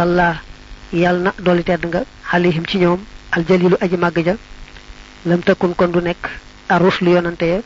salla 0.00 0.28
yal 1.02 1.16
na 1.24 1.30
dolli 1.46 1.62
tedd 1.68 1.84
nga 1.92 2.00
alayhim 2.32 2.64
ci 2.70 2.78
ñoom 2.82 3.00
aljalilu 3.36 3.76
aji 3.84 3.96
màgg 3.96 4.18
ja 4.28 4.34
lam 5.28 5.40
tëkkun 5.46 5.74
kon 5.76 5.88
du 5.92 6.00
nekk 6.00 6.22
arus 6.74 6.96
lu 7.04 7.10
yonante 7.16 7.42
ya 7.52 7.58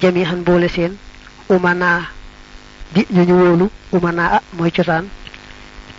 jamihan 0.00 0.40
boole 0.46 0.68
seen 0.68 0.92
umana 1.50 1.88
di 2.94 3.04
ñu 3.14 3.22
ñu 3.28 3.34
wóolu 3.40 3.66
umana 3.92 4.22
a 4.36 4.40
mooy 4.56 4.70
cosaan 4.72 5.04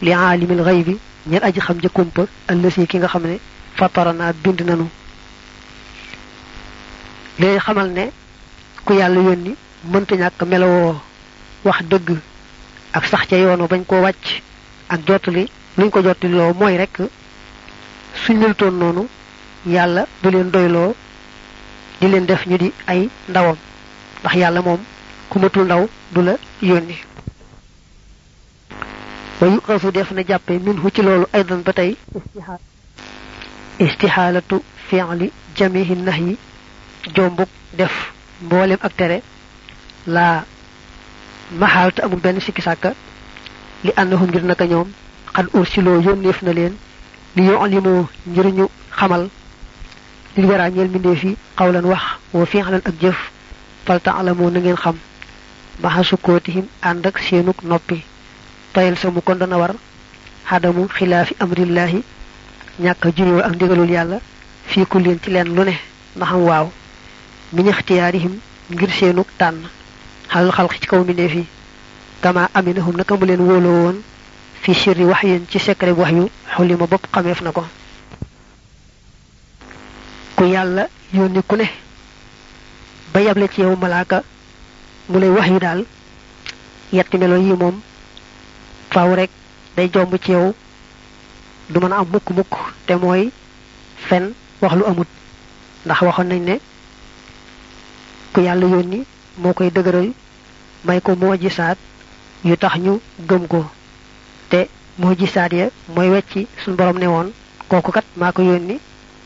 li 0.02 0.12
aalimil 0.14 0.64
xaybi 0.66 0.98
ñel 1.30 1.44
aji 1.44 1.60
xam 1.62 1.78
ja 1.84 1.90
kumpa 1.90 2.24
ëllësi 2.50 2.88
ki 2.88 2.98
nga 2.98 3.08
xam 3.08 3.24
ne 3.28 3.38
fatarana 3.78 4.34
bind 4.34 4.62
nanu 4.66 4.88
léegi 7.40 7.60
xamal 7.66 7.90
ne 7.98 8.10
ku 8.86 8.94
yàlla 8.94 9.20
yónni 9.22 9.54
mënta 9.92 10.16
ñàkk 10.16 10.42
melowoo 10.50 10.96
wax 11.64 11.80
dëgg 11.92 12.18
ak 12.94 13.06
sax 13.06 13.28
ca 13.30 13.36
yoonu 13.38 13.68
bañ 13.68 13.84
koo 13.86 14.02
wàcc 14.02 14.42
ak 14.90 15.02
jottali 15.08 15.46
luñ 15.78 15.90
ko 15.90 16.02
jottali 16.02 16.34
loo 16.34 16.54
mooy 16.54 16.78
rek 16.78 16.98
suñ 18.26 18.38
melutoon 18.40 18.72
noonu 18.80 19.08
yàlla 19.66 20.06
du 20.24 20.30
leen 20.32 20.50
doyloo 20.52 20.96
di 22.02 22.08
leen 22.08 22.26
def 22.26 22.46
ñu 22.48 22.58
di 22.58 22.72
ay 22.88 23.10
ndawam. 23.30 23.56
Ndax 24.22 24.34
yàlla 24.36 24.62
moom 24.62 24.80
ku 25.30 25.40
matul 25.40 25.66
ndaw 25.66 25.88
du 26.14 26.22
la 26.22 26.34
yónni. 26.62 26.96
Wa 29.42 29.48
yuqasu 29.48 29.92
def 29.92 30.12
na 30.12 30.22
jàppe 30.28 30.52
min 30.60 30.78
hu 30.82 30.90
ci 30.90 31.02
loolu 31.02 31.26
aydan 31.34 31.62
ba 31.64 31.74
tey. 31.74 31.96
Istixaalatu 33.80 34.64
fi'li 34.90 35.32
jamihi 35.56 35.96
nahyi 35.96 36.38
jombuk 37.16 37.50
def 37.74 37.94
mboolem 38.42 38.78
ak 38.82 38.94
tere. 38.98 39.22
Laa 40.08 40.44
maxaalta 41.60 42.04
amul 42.06 42.20
benn 42.20 42.40
sikki 42.40 42.62
sàkka 42.62 42.94
li 43.84 43.92
annahum 43.96 44.28
ngir 44.30 44.44
naka 44.44 44.66
ñoom 44.66 44.88
xad 45.38 45.48
ursiloo 45.54 46.02
yónneef 46.02 46.42
na 46.42 46.52
leen 46.58 46.74
li 47.36 47.44
yu'limu 47.50 47.94
ngir 48.30 48.48
ñu 48.58 48.66
xamal 49.00 49.24
li 50.38 50.46
waraa 50.50 50.70
ñeel 50.74 50.90
mbindeef 50.90 51.22
yi 51.24 51.38
xawlan 51.58 51.86
wax 51.92 52.04
wa 52.34 52.46
fi'lan 52.46 52.76
ak 52.82 52.88
jëf 53.02 53.18
fal 53.86 54.00
ta'lamu 54.02 54.50
na 54.52 54.60
ngeen 54.60 54.78
xam 54.84 54.98
maxa 55.84 56.04
sukkootihim 56.10 56.66
ànd 56.82 57.06
ak 57.08 57.20
seenuk 57.20 57.60
noppi 57.64 58.02
tayal 58.74 58.98
sa 58.98 59.10
mu 59.12 59.22
kon 59.22 59.36
dana 59.38 59.58
war 59.62 59.74
xadamu 60.50 60.88
xilaafi 60.98 61.36
amrillahi 61.40 62.00
a 63.06 63.10
juyoo 63.16 63.42
ak 63.48 63.54
ndigalul 63.56 63.90
yàlla 63.90 64.18
fii 64.70 64.86
ku 64.90 64.98
leen 65.00 65.20
ci 65.24 65.30
leen 65.30 65.54
lu 65.56 65.64
ne 65.64 65.76
na 66.16 66.26
xam 66.26 66.42
waaw 66.50 66.68
min 67.54 67.68
ngir 68.74 68.90
seenuk 68.92 69.28
tànn 69.38 69.62
xalal 70.32 70.52
xalq 70.52 70.74
ci 70.82 70.88
kaw 70.88 71.00
mbindeef 71.04 71.34
yi 71.36 71.46
kama 72.22 72.50
aminahum 72.54 72.96
naka 72.98 73.14
mu 73.16 73.26
fi 74.68 74.74
sirri 74.76 75.06
wax 75.06 75.24
yéen 75.24 75.46
ci 75.50 75.60
secret 75.60 75.94
wax 75.96 76.12
yu 76.12 76.28
xulli 76.54 76.76
ma 76.76 76.86
bopp 76.92 77.08
xameef 77.14 77.40
na 77.42 77.52
ko 77.56 77.64
ku 80.36 80.44
yàlla 80.44 80.90
yónni 81.14 81.40
ku 81.48 81.56
ne 81.56 81.64
ba 83.14 83.22
yable 83.22 83.48
ci 83.48 83.62
yow 83.62 83.78
malaaka 83.78 84.24
mu 85.10 85.20
lay 85.22 85.30
wax 85.30 85.48
yu 85.48 85.60
daal 85.60 85.86
yetti 86.92 87.18
melo 87.18 87.38
yi 87.38 87.54
moom 87.56 87.80
faaw 88.92 89.16
rek 89.16 89.30
day 89.78 89.88
jomb 89.94 90.14
ci 90.22 90.32
yow 90.34 90.54
du 91.70 91.80
mën 91.80 91.92
a 91.94 92.00
am 92.00 92.08
mukk 92.12 92.30
mukk 92.36 92.54
te 92.86 92.94
mooy 92.96 93.32
fen 94.10 94.34
wax 94.62 94.74
lu 94.76 94.84
amut 94.86 95.08
ndax 95.86 96.02
waxoon 96.02 96.28
nañ 96.28 96.42
ne 96.44 96.60
ku 98.34 98.42
yàlla 98.42 98.68
yónni 98.68 99.06
moo 99.38 99.54
koy 99.54 99.72
may 100.84 101.00
ko 101.00 101.16
moo 101.16 101.38
gisaat 101.40 101.78
yu 102.44 102.58
tax 102.58 102.76
ñu 102.80 103.00
gëm 103.30 103.48
ko 103.48 103.64
te 104.50 104.68
moo 104.98 105.16
gisaat 105.16 105.52
ya 105.54 105.70
mooy 105.96 106.10
wecci 106.10 106.48
suñ 106.64 106.76
borom 106.76 106.98
ne 106.98 107.08
woon 107.08 107.32
kooku 107.70 107.92
kat 107.92 108.06
maa 108.16 108.32
ko 108.32 108.42
yónni 108.42 108.80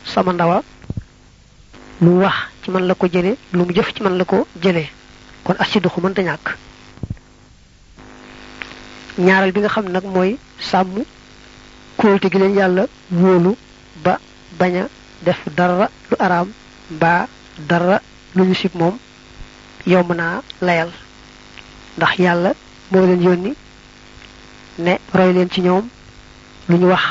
sama 0.04 0.32
ndawa 0.32 0.62
lu 2.00 2.18
wax 2.20 2.34
ci 2.62 2.70
man 2.70 2.86
la 2.86 2.94
ko 2.94 3.06
jële 3.12 3.36
lu 3.52 3.64
mu 3.64 3.72
jëf 3.74 3.92
ci 3.94 4.02
man 4.02 4.16
la 4.18 4.24
ko 4.24 4.46
jële. 4.62 4.88
Kon 5.44 5.56
asiduxu 5.58 6.00
mënta 6.00 6.22
ñàkk. 6.22 6.46
Ñaaral 9.18 9.52
bi 9.52 9.60
nga 9.60 9.68
xam 9.68 9.86
nag 9.90 10.04
mooy 10.04 10.38
sàmm 10.60 11.02
kóolte 11.96 12.28
gi 12.30 12.38
leen 12.38 12.54
yàlla 12.54 12.84
wóolu 13.10 13.56
ba 14.04 14.18
bañ 14.58 14.74
a 14.76 14.88
def 15.24 15.38
dara 15.56 15.88
lu 16.10 16.16
araam 16.18 16.48
mbaa 16.90 17.26
dara 17.68 18.00
lu 18.34 18.44
ñu 18.44 18.54
sib 18.54 18.70
moom 18.74 18.98
yomb 19.86 20.12
naa 20.14 20.42
layal. 20.60 20.90
Ndax 21.96 22.18
yàlla 22.18 22.52
moo 22.90 23.06
leen 23.06 23.22
yónni 23.22 23.52
ne 24.78 24.98
roy 25.14 25.32
leen 25.32 25.50
ci 25.50 25.60
ñoom 25.60 25.84
lu 26.68 26.76
ñu 26.78 26.86
wax 26.88 27.02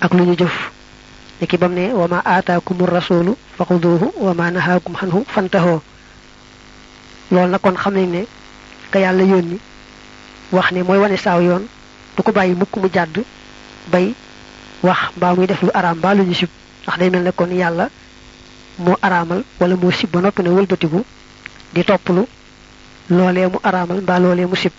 ak 0.00 0.12
lu 0.14 0.24
ñu 0.24 0.34
jëf. 0.36 0.70
Ki 1.48 1.56
bam 1.58 1.74
ne 1.74 1.92
wa 1.92 2.08
ma 2.08 2.22
aataakumur 2.24 2.88
rasulu 2.90 3.36
wa 3.58 4.34
ma 4.34 4.50
nahaakum 4.50 4.94
xanhu 4.96 5.24
fantahoo. 5.28 5.82
Loolu 7.30 7.50
nag 7.50 7.60
kon 7.60 7.74
xam 7.76 7.94
ne 7.94 8.24
ka 8.90 8.98
yàlla 8.98 9.22
yónni 9.24 9.58
wax 10.52 10.72
ne 10.72 10.82
mooy 10.82 10.98
wane 10.98 11.16
saaw 11.16 11.40
yoon 11.42 11.66
du 12.16 12.22
ko 12.22 12.32
bàyyi 12.32 12.54
mukk 12.54 12.76
mu 12.76 12.88
jàdd 12.92 13.18
bay 13.92 14.14
wax 14.82 14.98
mbaa 15.16 15.34
muy 15.34 15.46
def 15.46 15.62
lu 15.62 15.68
araam 15.74 15.98
mbaa 15.98 16.14
lu 16.14 16.22
ñu 16.24 16.34
sib. 16.34 16.48
Ndax 16.82 16.98
day 16.98 17.10
mel 17.10 17.22
ne 17.22 17.30
kon 17.32 17.50
yàlla 17.50 17.88
moo 18.78 18.96
araamal 19.02 19.42
wala 19.60 19.76
moo 19.76 19.90
sib 19.90 20.10
ba 20.10 20.20
noppi 20.20 20.42
ne 20.42 20.50
di 21.74 21.82
topplu 21.84 22.22
loolee 23.10 23.46
mu 23.52 23.58
araamal 23.68 24.00
mbaa 24.00 24.18
loolee 24.22 24.46
mu 24.46 24.56
sib 24.56 24.72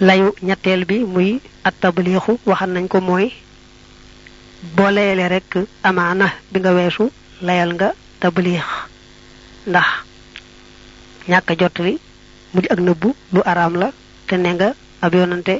layu 0.00 0.32
ñetteel 0.42 0.84
bi 0.88 1.04
muy 1.04 1.40
at 1.64 1.74
tabliixu 1.80 2.32
waxal 2.46 2.70
nañ 2.74 2.88
ko 2.88 2.98
mooy 3.00 3.26
boo 4.76 4.90
layalee 4.90 5.28
rek 5.28 5.50
amaana 5.88 6.26
bi 6.52 6.58
nga 6.60 6.72
weesu 6.76 7.04
layal 7.46 7.70
nga 7.74 7.88
tabliix. 8.20 8.64
Ndax 9.66 9.88
ñàkk 11.30 11.48
jottali 11.60 11.94
mu 12.52 12.60
di 12.62 12.68
ak 12.74 12.80
nëbbu 12.80 13.08
lu 13.32 13.40
araam 13.50 13.74
la 13.80 13.88
te 14.26 14.34
ne 14.36 14.50
nga 14.54 14.68
ab 15.04 15.14
yonante 15.14 15.54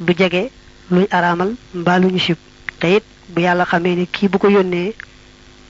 du 0.00 0.12
jege 0.18 0.42
luñ 0.90 1.06
araamal 1.10 1.50
mbaa 1.74 1.98
lu 1.98 2.08
ñu 2.10 2.18
sib. 2.26 2.38
Te 2.80 3.00
bu 3.32 3.40
yàlla 3.40 3.64
xamee 3.64 3.94
ni 3.96 4.06
kii 4.06 4.28
bu 4.28 4.38
ko 4.38 4.48
yónnee 4.48 4.94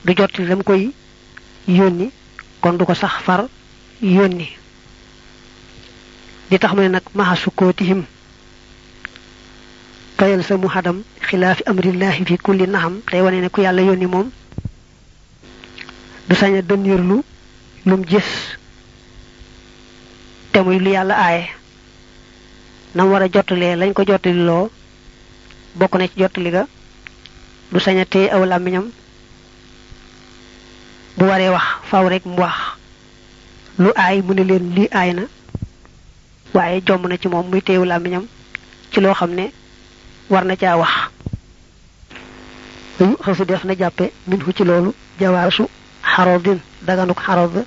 du 0.05 0.12
jottali 0.19 0.49
dam 0.49 0.62
koy 0.62 0.91
kon 2.61 2.75
du 2.79 2.84
ko 2.84 2.94
sax 2.94 3.15
far 3.27 3.43
di 6.53 6.59
tax 6.61 6.73
mu 6.77 6.83
ne 6.85 6.89
nag 6.93 7.05
maxa 7.17 7.37
sukkootihim 7.49 8.05
fayal 10.21 10.45
sa 10.45 10.61
mu 10.61 10.69
xadam 10.69 11.01
xilaafi 11.25 11.65
amrillahi 11.65 12.25
fi 12.29 12.37
kulli 12.37 12.67
naxam 12.69 13.01
tey 13.09 13.23
wane 13.25 13.41
ne 13.41 13.49
ku 13.49 13.65
yàlla 13.65 13.81
yónni 13.81 14.05
moom 14.07 14.29
du 16.29 17.97
gis 18.05 18.29
te 20.53 20.61
muy 20.61 20.77
lu 20.79 20.91
yàlla 20.93 21.15
aaye 21.17 21.49
nam 22.95 23.09
war 23.11 23.23
a 23.23 23.29
jottalee 23.33 23.73
lañ 23.81 23.93
ko 23.97 24.05
jottali 24.05 24.45
loo 24.45 24.69
bokk 25.75 25.95
na 25.97 26.07
ci 26.07 26.21
jottali 26.21 26.51
ga 26.51 26.67
du 27.73 27.79
sañ 27.81 27.97
a 28.01 28.05
téye 28.05 28.29
aw 28.31 28.45
làmmiñam 28.45 28.91
bu 31.17 31.25
waree 31.25 31.49
wax 31.49 31.65
faw 31.89 32.05
rek 32.12 32.27
mu 32.27 32.37
wax 32.37 32.77
lu 33.79 33.89
aay 33.97 34.21
mu 34.21 34.35
ne 34.35 34.45
leen 34.45 34.75
lii 34.77 34.89
aay 34.93 35.12
na 35.15 35.25
waaye 36.55 36.81
jomb 36.87 37.07
na 37.07 37.17
ci 37.19 37.29
moom 37.29 37.47
muy 37.51 37.61
teewu 37.63 37.85
làmmiñam 37.85 38.25
ci 38.93 39.01
loo 39.01 39.15
xam 39.15 39.31
ne 39.35 39.51
war 40.31 40.45
na 40.45 40.57
caa 40.57 40.77
wax. 40.77 40.93
Yu 43.01 43.17
xasu 43.25 43.45
def 43.45 43.65
na 43.65 43.75
jàppe 43.77 44.11
minhu 44.27 44.53
ci 44.57 44.65
loolu 44.65 44.95
jawaasu 45.21 45.65
xarodin 46.03 46.59
daganuk 46.83 47.21
xarod 47.21 47.65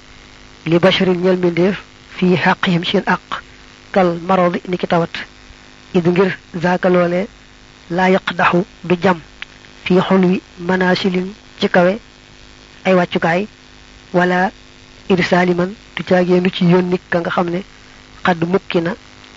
li 0.66 0.80
basharin 0.80 1.20
ñel 1.24 1.38
mbindeef 1.38 1.76
fii 2.18 2.36
xaqihim 2.38 2.84
seen 2.86 3.04
aq 3.06 3.42
kal 3.92 4.18
marodi 4.28 4.62
ni 4.68 4.78
ki 4.78 4.88
tawat. 4.88 5.14
Id 5.94 6.08
ngir 6.08 6.38
zaaka 6.62 6.90
loole 6.90 7.28
laa 7.90 8.10
yaqdaxu 8.10 8.64
du 8.84 8.96
jam 9.02 9.20
fii 9.86 10.00
xulwi 10.02 10.42
manasilin 10.60 11.28
ci 11.60 11.68
kawe 11.70 11.98
ay 12.86 12.94
wàccukaay 12.94 13.48
wala 14.14 14.52
irsaaliman 15.10 15.72
du 15.96 16.04
caageenu 16.04 16.50
ci 16.50 16.66
yónnik 16.66 17.02
ka 17.10 17.20
nga 17.20 17.30
xam 17.30 17.50
ne 17.50 17.62
xadd 18.26 18.44
mukki 18.54 18.80
na 18.82 18.92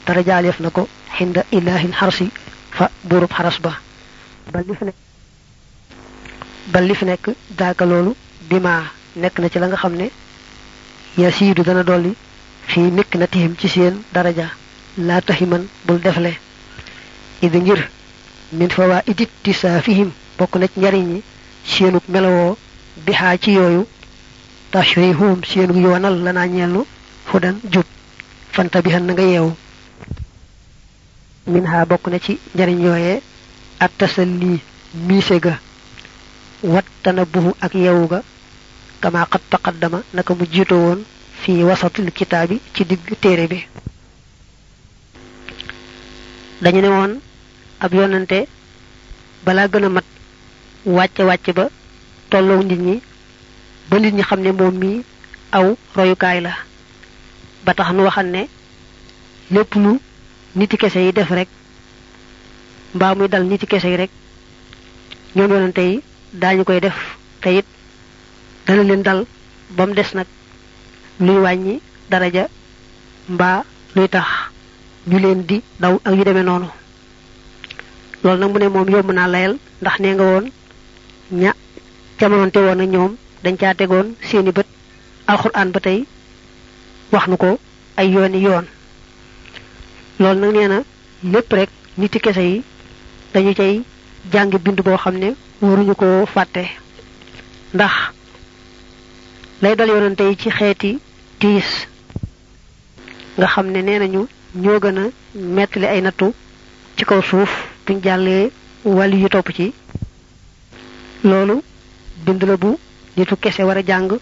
dara 0.06 0.22
jaaleef 0.28 0.58
na 0.60 0.70
ko 0.70 0.88
xinda 1.16 1.42
ilahin 1.52 1.92
xarsi 1.92 2.26
fa 2.76 2.90
buurub 3.04 3.30
xaras 3.36 3.58
ba. 3.64 3.72
Bal 4.52 4.64
li 4.68 4.74
fi 4.78 4.84
nekk 4.84 4.96
bal 6.72 6.84
li 6.88 6.94
nekk 7.10 7.24
daaka 7.58 7.84
loolu 7.90 8.14
bima 8.48 8.74
nekk 9.16 9.38
na 9.40 9.48
ci 9.50 9.58
la 9.58 9.66
nga 9.68 9.76
xam 9.76 9.94
ne 9.96 10.06
yasiidu 11.18 11.62
dana 11.62 11.82
dolli 11.82 12.12
fii 12.70 12.90
mikk 12.96 13.14
na 13.16 13.26
tihim 13.26 13.54
ci 13.60 13.68
seen 13.68 13.94
daraja 14.14 14.48
laa 14.98 15.20
taximan 15.20 15.64
bul 15.86 16.00
defle. 16.00 16.32
Idi 17.42 17.58
ngir 17.60 17.80
min 18.52 18.70
fawaa 18.70 19.02
idit 19.06 19.30
tisaafihim 19.42 20.10
bokk 20.38 20.56
na 20.56 20.66
ci 20.68 20.80
njariñ 20.80 21.04
ñi 21.12 21.22
seenuk 21.64 22.04
melowoo 22.08 22.56
bixaa 23.04 23.36
ci 23.42 23.50
yooyu 23.52 23.86
tashrihum 24.72 25.40
seenuk 25.44 25.76
yoonal 25.76 26.16
lanaa 26.24 26.46
ñeelu 26.46 26.80
fudan 27.26 27.56
jub. 27.72 27.84
Fanta 28.52 28.82
bi 28.82 28.90
na 28.90 29.12
nga 29.12 29.22
yeewu 29.22 29.52
min 31.46 31.64
ha 31.66 31.84
bokk 31.86 32.06
na 32.08 32.18
ci 32.18 32.38
njariñ 32.54 32.78
yooyee 32.86 33.22
at 33.80 33.90
tasalli 33.98 34.60
miise 35.06 35.38
ga. 35.40 35.58
Wat 36.62 36.84
tanabuhu 37.02 37.54
ak 37.60 37.74
yewu 37.74 38.06
ga 38.08 38.22
kama 39.00 39.26
qad 39.30 39.40
taqaddama 39.50 40.02
naka 40.14 40.34
mu 40.34 40.44
jiito 40.52 40.74
woon 40.76 41.04
fi 41.40 41.62
wasatil 41.62 42.10
kitaabi 42.12 42.60
ci 42.74 42.84
digg 42.84 43.06
téere 43.20 43.46
bi. 43.46 43.66
Dañu 46.62 46.80
ne 46.80 46.88
woon 46.88 47.12
ab 47.80 47.94
yonante 47.94 48.46
balaa 49.44 49.68
gën 49.68 49.84
a 49.84 49.88
mat 49.88 50.04
wàcce 50.84 51.22
wàcce 51.22 51.52
ba 51.52 51.68
tolloo 52.30 52.62
nit 52.62 52.80
ñi 52.80 53.00
ba 53.88 53.98
nit 53.98 54.14
ñi 54.14 54.22
xam 54.22 54.40
ne 54.40 54.50
moom 54.52 54.74
mi 54.74 55.02
aw 55.52 55.76
royukaay 55.94 56.40
la 56.40 56.52
ba 57.68 57.74
tax 57.76 57.92
nu 57.92 58.02
waxal 58.08 58.26
ne 58.34 58.42
lépp 59.54 59.72
lu 59.84 59.92
niti 60.56 60.76
kese 60.80 61.00
yi 61.06 61.12
def 61.12 61.30
rek 61.38 61.48
mbaa 62.94 63.14
muy 63.14 63.28
dal 63.28 63.44
niti 63.44 63.66
kese 63.66 63.88
yi 63.92 63.96
rek 64.02 64.10
ñoom 65.36 65.50
yonante 65.52 65.82
yi 65.90 66.00
daañu 66.32 66.64
koy 66.64 66.80
def. 66.80 66.96
Te 67.42 67.48
it 67.58 67.66
dana 68.66 68.82
leen 68.82 69.02
dal 69.02 69.20
ba 69.76 69.86
mu 69.86 69.92
des 69.94 70.10
nag 70.14 70.26
luy 71.20 71.38
wàññi 71.44 71.74
daraja 72.10 72.44
mbaa 73.28 73.64
luy 73.94 74.08
tax 74.08 74.26
ñu 75.06 75.18
leen 75.18 75.40
di 75.48 75.62
daw 75.80 75.94
ak 76.04 76.14
yu 76.16 76.24
demee 76.24 76.42
noonu. 76.48 76.68
Loolu 78.22 78.40
nag 78.40 78.50
mu 78.52 78.58
ne 78.58 78.68
moom 78.68 78.88
yomb 78.88 79.10
naa 79.12 79.28
layal 79.28 79.54
ndax 79.82 79.96
nee 80.00 80.14
nga 80.14 80.24
woon 80.24 80.46
ña 81.32 81.52
jamononte 82.18 82.58
woon 82.66 82.80
ak 82.80 82.88
ñoom 82.94 83.12
dañ 83.44 83.56
caa 83.60 83.74
tegoon 83.74 84.06
seeni 84.28 84.52
bët. 84.56 84.66
Alxuraan 85.26 85.70
ba 85.72 85.80
wax 87.12 87.26
nu 87.28 87.36
ko 87.36 87.58
ay 87.96 88.10
yooni 88.10 88.40
yoon. 88.42 88.66
Loolu 90.18 90.40
nag 90.40 90.52
nee 90.54 90.68
na 90.68 90.82
lépp 91.22 91.52
rek 91.52 91.68
niti 91.96 92.18
kese 92.20 92.40
yi 92.42 92.62
dañu 93.34 93.54
cay 93.54 93.82
jàng 94.32 94.50
bind 94.64 94.80
boo 94.82 94.96
xam 94.96 95.16
ne 95.18 95.34
waruñu 95.60 95.94
ko 95.94 96.26
fàtte. 96.26 96.64
Ndax 97.74 97.92
lay 99.62 99.74
dal 99.76 99.88
yonante 99.88 100.20
yi 100.24 100.36
ci 100.36 100.50
xeeti 100.50 100.98
tiis 101.38 101.86
nga 103.36 103.46
xam 103.46 103.66
ne 103.70 103.82
nee 103.82 103.98
nañu 103.98 104.26
ñoo 104.54 104.78
gën 104.80 104.98
a 104.98 105.04
mettali 105.34 105.86
ay 105.86 106.00
nattu 106.02 106.32
ci 106.96 107.04
kaw 107.04 107.22
suuf 107.22 107.50
buñ 107.86 108.00
jàllee 108.02 108.50
wàlli 108.84 109.20
yu 109.22 109.28
topp 109.28 109.50
ci. 109.54 109.72
Loolu 111.24 111.62
bind 112.24 112.42
la 112.44 112.56
bu 112.56 112.78
nitu 113.16 113.36
kese 113.36 113.62
war 113.62 113.76
a 113.78 113.82
jàng 113.86 114.18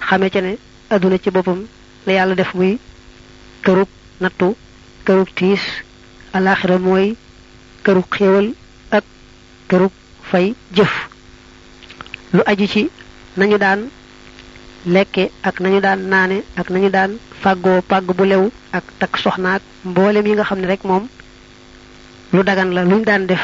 xame 0.00 0.30
ca 0.30 0.40
ne 0.40 0.56
adduna 0.90 1.18
ci 1.18 1.30
boppam 1.30 1.66
la 2.06 2.12
yàlla 2.12 2.34
def 2.34 2.54
muy 2.54 2.78
kërug 3.64 3.88
nattu 4.20 4.48
kërug 5.06 5.28
tiis 5.38 5.60
alaxira 6.32 6.78
mooy 6.78 7.16
kërug 7.84 8.06
xéewal 8.16 8.48
ak 8.90 9.04
kërug 9.68 9.92
fay 10.30 10.54
jëf. 10.76 10.92
Lu 12.32 12.40
aju 12.46 12.66
ci 12.66 12.90
nañu 13.36 13.58
daan 13.58 13.80
lekke 14.86 15.30
ak 15.42 15.60
nañu 15.60 15.80
daan 15.80 16.00
naane 16.08 16.42
ak 16.56 16.70
nañu 16.70 16.90
daan 16.90 17.18
fàggoo 17.42 17.82
pàgg 17.88 18.08
bu 18.16 18.24
lew 18.24 18.50
ak 18.72 18.84
takk 18.98 19.16
soxnaak 19.18 19.62
mboolem 19.84 20.26
yi 20.26 20.32
nga 20.34 20.44
xam 20.44 20.60
rek 20.64 20.84
moom 20.84 21.04
lu 22.32 22.42
dagan 22.42 22.70
la 22.74 22.82
luñ 22.84 23.02
daan 23.04 23.26
def 23.26 23.42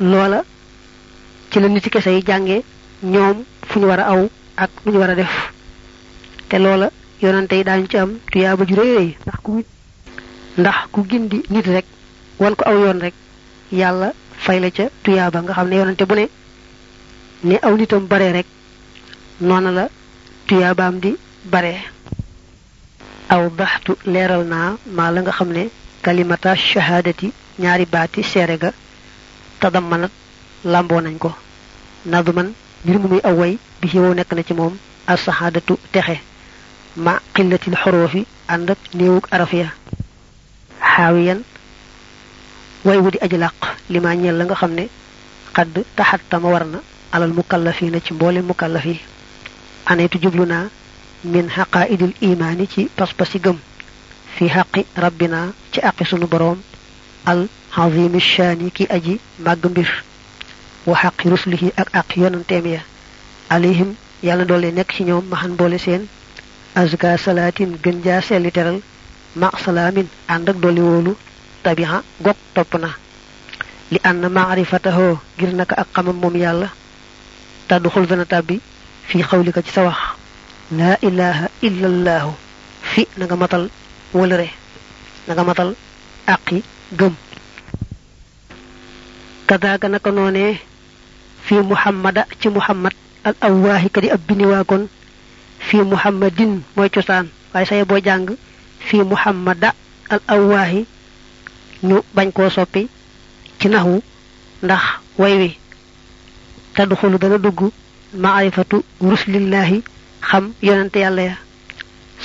loola 0.00 0.44
ci 1.50 1.60
la 1.60 1.68
nit 1.68 1.82
ci 1.84 1.90
kese 1.90 2.10
yi 2.10 2.22
jànge 2.26 2.62
ñoom 3.02 3.44
fu 3.68 3.78
ñu 3.80 3.90
aw 3.90 4.28
ak 4.56 4.70
lu 4.84 4.92
ñu 4.92 5.14
def. 5.16 5.52
Te 6.48 6.58
loola 6.58 6.90
yonante 7.22 7.52
yi 7.56 7.64
daañu 7.64 7.86
ci 7.90 7.96
am 7.98 8.10
tuyaaba 8.30 8.64
ju 8.66 8.74
rëy 8.74 9.16
ndax 9.26 9.38
ku 9.42 9.64
ndax 10.58 10.76
ku 10.92 11.00
gindi 11.08 11.42
nit 11.50 11.66
rek. 11.66 11.84
Wan 12.38 12.54
ko 12.56 12.64
aw 12.66 12.74
yoon 12.82 13.00
rek. 13.00 13.14
Yàlla 13.72 14.12
fay 14.44 14.58
la 14.60 14.70
ca 14.70 14.84
tuyaaba 15.02 15.42
nga 15.42 15.52
xam 15.52 15.68
ne 15.68 15.76
yonante 15.76 16.04
bu 16.04 16.14
ne 16.14 16.28
ni 17.44 17.56
aw 17.62 17.74
nitam 17.76 18.06
bare 18.06 18.32
rek. 18.32 18.46
Noona 19.40 19.70
la 19.70 19.88
tuyaabaam 20.46 20.98
di 21.00 21.16
bare. 21.44 21.74
Aw 23.28 23.48
baxtu 23.50 23.92
leeral 24.04 24.44
naa 24.46 24.76
maa 24.96 25.10
la 25.10 25.20
nga 25.22 25.32
xam 25.32 25.50
ne 25.52 25.68
kalimata 26.02 26.54
shahaadati 26.56 27.32
ñaari 27.58 27.86
baati 27.86 28.22
seere 28.22 28.56
ga. 28.58 28.72
Tadammanat 29.60 30.10
làmboo 30.64 31.00
nañ 31.00 31.16
ko. 31.18 31.30
Nadman 32.04 32.52
mbir 32.84 32.98
mu 32.98 33.08
muy 33.08 33.20
aw 33.22 33.34
way 33.40 33.58
bi 33.80 33.88
ci 33.88 33.98
wow 33.98 34.12
nekk 34.14 34.32
na 34.34 34.42
ci 34.42 34.54
moom 34.54 34.74
alsahaadatu 35.06 35.78
texe 35.92 36.18
مع 36.96 37.20
قلة 37.36 37.58
الحروف 37.68 38.18
عندك 38.48 38.76
نيوك 38.94 39.28
أرفيا 39.34 39.68
حاويا. 40.80 41.42
ويودي 42.84 43.18
أجلاق 43.22 43.76
لما 43.90 44.14
نيلنغ 44.14 44.54
خمني. 44.54 44.88
قد 45.54 45.84
تحت 45.96 46.34
مورنا 46.34 46.80
على 47.14 47.24
المكلفين 47.24 48.02
تشمبول 48.02 48.36
المكلفين 48.36 48.98
أنا 49.90 50.06
تجبلنا 50.06 50.68
من 51.24 51.50
حقائد 51.50 52.02
الإيمان 52.02 52.68
تي 52.68 52.88
بس 53.00 53.08
بس 53.20 53.28
في 54.38 54.50
حق 54.50 54.78
ربنا 54.98 55.52
تي 55.72 55.80
أقص 55.88 56.14
البروم 56.14 56.62
العظيم 57.28 58.14
الشاني 58.14 58.70
كي 58.70 58.86
أجي 58.90 59.18
مغمبر 59.40 60.02
وحق 60.86 61.26
رسله 61.26 61.72
أقيان 61.78 62.42
تيمية. 62.48 62.82
عليهم 63.50 63.94
يالا 64.22 64.44
دولي 64.44 64.70
نيك 64.70 64.92
سي 64.92 65.04
نيوم 65.04 65.30
ما 65.30 65.76
سين. 65.76 66.08
azka 66.74 67.16
salatin 67.18 67.76
gën 67.82 68.02
ja 68.04 68.20
teral 68.50 68.80
ma 69.36 69.50
salamin 69.64 70.08
and 70.28 70.48
ak 70.48 70.56
doli 70.60 70.80
wolu 70.80 71.16
tabiha 71.62 72.02
gok 72.20 72.36
topna 72.54 72.90
li 73.90 73.98
an 74.04 74.20
ma'rifatahu 74.28 75.18
gir 75.38 75.52
naka 75.54 75.74
ak 75.76 76.04
mom 76.04 76.36
yalla 76.36 76.68
tadkhul 77.68 78.06
dana 78.06 78.24
tabbi 78.24 78.60
fi 79.08 79.22
khawlika 79.22 79.62
ci 79.62 79.70
sawax 79.72 79.96
la 80.72 80.96
ilaha 81.02 81.48
illa 81.62 81.86
allah 81.92 82.24
fi 82.82 83.06
nga 83.16 83.36
matal 83.36 83.68
wolere 84.12 84.48
nga 85.28 85.44
matal 85.44 85.74
aqi 86.26 86.62
gem 86.98 87.14
kadaga 89.46 89.88
naka 89.88 90.10
noné 90.10 90.60
fi 91.44 91.54
muhammada 91.60 92.24
ci 92.40 92.48
muhammad 92.48 92.92
al 93.24 93.36
awahi 93.40 93.88
kadi 93.88 94.08
abini 94.10 94.44
wa 94.46 94.64
kon 94.64 94.88
fi 95.72 95.80
muhammadin 95.80 96.60
mooy 96.76 96.90
cosaan. 96.92 97.26
Waaye 97.54 97.66
saye 97.66 97.84
boo 97.88 97.96
jàng 98.04 98.26
fi 98.88 98.96
muhammada 99.12 99.72
al 100.12 100.20
awwaahi 100.34 100.84
ñu 101.88 101.96
bañ 102.14 102.28
koo 102.36 102.48
soppi 102.50 102.82
ci 103.58 103.68
naxwu 103.68 104.02
ndax 104.62 104.82
way 105.18 105.34
wi 105.40 105.48
tadxulu 106.74 107.16
dana 107.18 107.38
dugg 107.38 107.60
maarifatu 108.22 108.76
ruslillahi 109.00 109.78
xam 110.28 110.44
yonente 110.62 110.98
yàlla 111.04 111.22
ya. 111.22 111.36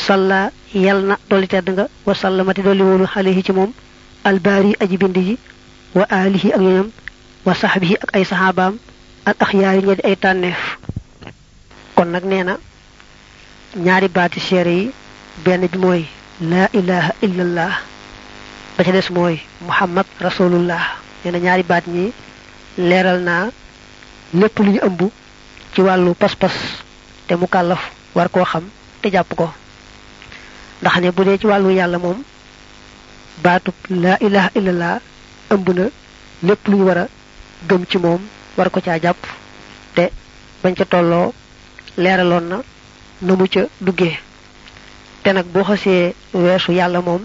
Salla 0.06 0.52
yal 0.74 1.00
na 1.08 1.16
dolli 1.30 1.48
tedd 1.48 1.70
nga 1.72 1.86
wa 2.06 2.14
sallamati 2.16 2.62
dolli 2.62 2.84
wóolu 2.84 3.06
alayhi 3.16 3.44
ci 3.44 3.52
moom 3.54 3.72
albaari 4.28 4.76
aji 4.84 4.98
bind 4.98 5.16
ji 5.28 5.38
wa 5.96 6.04
alihi 6.10 6.52
ak 6.54 6.62
ñoñam 6.66 6.90
wa 7.46 7.54
saxbihi 7.56 7.96
ak 8.04 8.10
ay 8.16 8.26
saxaabaam 8.26 8.76
al 9.26 9.36
ñe 9.56 9.96
di 9.96 10.04
ay 10.04 10.16
tànneef. 10.24 10.60
Kon 11.96 12.12
nag 12.12 12.26
nee 12.26 12.44
na 12.44 12.58
ñaari 13.76 14.08
baati 14.08 14.40
seere 14.40 14.72
yi. 14.72 14.92
benn 15.46 15.68
bi 15.68 15.78
mooy 15.78 16.06
laa 16.42 16.68
ilaha 16.74 17.12
illallah 17.22 17.74
ba 18.78 18.84
ca 18.84 18.92
des 18.92 19.10
mooy 19.12 19.40
muhammad 19.62 20.06
rasulullah 20.20 20.84
nee 21.24 21.32
na 21.32 21.40
ñaari 21.40 21.64
baat 21.64 21.86
ñi 21.88 22.12
leeral 22.78 23.20
naa 23.22 23.50
lépp 24.34 24.58
lu 24.60 24.72
ñu 24.72 24.80
ëmb 24.88 25.02
ci 25.74 25.82
wàllu 25.82 26.14
pas-pas 26.16 26.54
te 27.28 27.34
mu 27.36 27.48
kàllaf 27.48 27.82
war 28.16 28.30
koo 28.30 28.44
xam 28.46 28.64
te 29.02 29.10
jàpp 29.12 29.36
ko. 29.36 29.54
ndax 30.82 30.96
ne 31.02 31.12
bu 31.12 31.24
dee 31.24 31.38
ci 31.38 31.46
wàllu 31.48 31.70
yàlla 31.72 31.98
moom 32.00 32.24
baatub 33.44 33.76
laa 33.90 34.18
ilaha 34.20 34.50
illallah 34.56 35.00
ëmb 35.54 35.70
na 35.78 35.84
lépp 36.44 36.68
lu 36.68 36.78
ñu 36.78 36.84
war 36.86 36.98
a 36.98 37.08
gëm 37.70 37.86
ci 37.90 37.98
moom 37.98 38.22
war 38.58 38.70
ko 38.72 38.80
caa 38.82 39.00
jàpp 39.00 39.18
te 39.96 40.10
bañ 40.64 40.74
ca 40.76 40.86
tolloo 40.86 41.34
leeraloon 41.98 42.46
na 42.50 42.58
na 43.22 43.36
mu 43.36 43.46
ca 43.48 43.62
duggee 43.82 44.20
te 45.24 45.34
nag 45.34 45.46
boo 45.54 45.64
xasee 45.64 46.14
weesu 46.34 46.72
yàlla 46.72 47.02
moom 47.02 47.24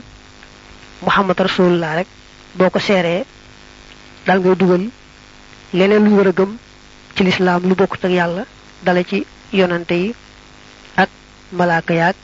muhammad 1.02 1.38
rasulullah 1.40 1.94
rek 1.96 2.06
boo 2.54 2.70
ko 2.70 2.78
seeree 2.78 3.24
dal 4.26 4.38
ngay 4.40 4.56
dugal 4.56 4.84
leneen 5.72 6.04
lu 6.04 6.16
war 6.16 6.28
a 6.28 6.32
gëm 6.32 6.56
ci 7.14 7.24
lislaam 7.24 7.62
lu 7.68 7.74
bokkut 7.74 8.04
ak 8.04 8.10
yàlla 8.10 8.44
dala 8.84 9.02
ci 9.04 9.26
yonante 9.52 9.92
yi 9.94 10.14
ak 10.96 11.08
malaaka 11.52 11.94
yaag 11.94 12.14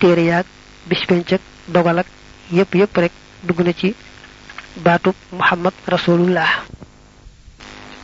téere 0.00 0.24
yaag 0.24 0.46
bispenc 0.88 1.32
ak 1.32 1.40
dogal 1.68 1.98
ak 1.98 2.06
yépp 2.52 2.74
yépp 2.74 2.96
rek 2.96 3.12
dugg 3.42 3.60
na 3.60 3.72
ci 3.72 3.94
baatub 4.84 5.14
muhammad 5.32 5.74
rasulullah 5.86 6.50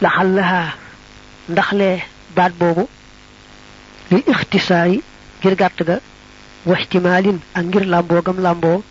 laxallaha 0.01 0.63
ndaxle 1.49 2.03
baat 2.37 2.53
boobu 2.61 2.89
lil 4.11 4.23
ixtisaari 4.33 5.03
ngir 5.41 5.55
gàtt 5.57 5.79
ga 5.89 5.97
waxtimaalin 6.67 7.39
ak 7.55 7.65
ngir 7.65 7.85
làmboo 7.87 8.23
gam 8.23 8.39
làmboo 8.47 8.83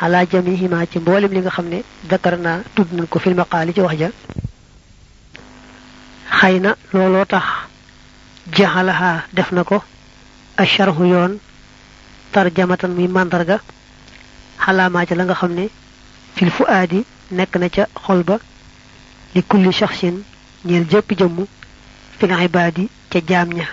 ala 0.00 0.24
jamihima 0.30 0.86
ci 0.90 0.98
mbolim 0.98 1.32
li 1.32 1.40
nga 1.40 1.50
xamne 1.50 1.78
dakar 2.10 2.38
na 2.38 2.60
tudd 2.74 2.92
nañ 2.92 3.06
ko 3.08 3.18
fil 3.18 3.34
maqali 3.34 3.72
ci 3.74 3.80
wax 3.80 3.96
ja 3.98 4.08
xayna 6.40 6.76
lolo 6.92 7.24
tax 7.24 7.44
jaxalaha 8.56 9.24
def 9.32 9.52
nako 9.52 9.82
asharhu 10.56 11.04
yoon 11.12 11.32
tarjamatan 12.32 12.88
muy 12.96 13.08
mandarga 13.08 13.56
xalaamaa 14.64 15.06
ca 15.06 15.14
la 15.14 15.24
nga 15.24 15.34
xam 15.34 15.52
ne 15.54 15.68
fil 16.36 16.50
fuaadi 16.50 17.04
nekk 17.30 17.56
na 17.56 17.68
ca 17.68 17.84
xol 18.04 18.22
ba 18.22 18.36
li 19.34 19.42
kulli 19.42 19.72
shaxsin 19.72 20.16
ñeel 20.64 20.84
jëpp 20.90 21.08
jëmm 21.18 21.36
fil 22.18 22.32
ibaadi 22.46 22.88
ca 23.10 23.18
jaam 23.28 23.48
ña 23.58 23.66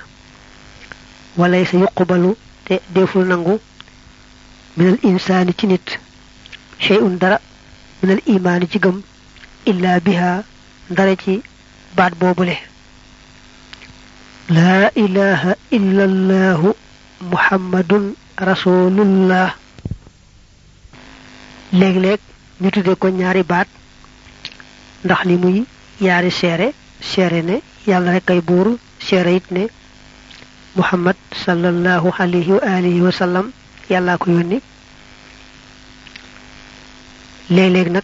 walay 1.38 1.66
sa 1.66 1.78
yuqbalu 1.78 2.36
te 2.66 2.80
deful 2.94 3.26
nangu. 3.26 3.60
minal 4.78 4.98
insaani 5.04 5.54
ci 5.58 5.68
nit 5.68 5.88
shay'un 6.80 7.18
dara. 7.22 7.40
minal 8.02 8.22
imaani 8.26 8.68
ci 8.72 8.80
gëm 8.80 9.02
illa 9.66 10.00
biha 10.00 10.44
ndare 10.90 11.16
ci 11.24 11.42
baat 11.96 12.14
boobule. 12.20 12.58
laa 14.50 14.90
ilaha 14.96 15.56
illa 15.72 16.04
allahu 16.04 16.74
muhammadun 17.32 18.14
rasulullah 18.38 19.56
léeg-léeg 21.74 22.20
ñu 22.62 22.70
tudde 22.72 22.96
ko 22.96 23.08
ñaari 23.10 23.44
baat 23.44 23.68
ndax 25.06 25.22
li 25.26 25.36
muy 25.38 25.66
yaari 26.02 26.32
seere 26.32 26.74
seere 27.02 27.42
ne 27.42 27.56
yàlla 27.88 28.12
rek 28.12 28.30
ay 28.30 28.42
buur 28.42 28.78
seere 29.00 29.36
it 29.36 29.52
ne 29.52 29.64
muhammad 30.76 31.16
sallallahu 31.46 32.10
alayhi 32.20 32.52
wa 32.52 32.62
alihi 32.78 33.02
wa 33.02 33.12
sallam 33.12 33.52
yàllaa 33.90 34.18
ko 34.18 34.32
yónni 34.32 34.60
léeg-léeg 37.50 37.90
nag 37.92 38.04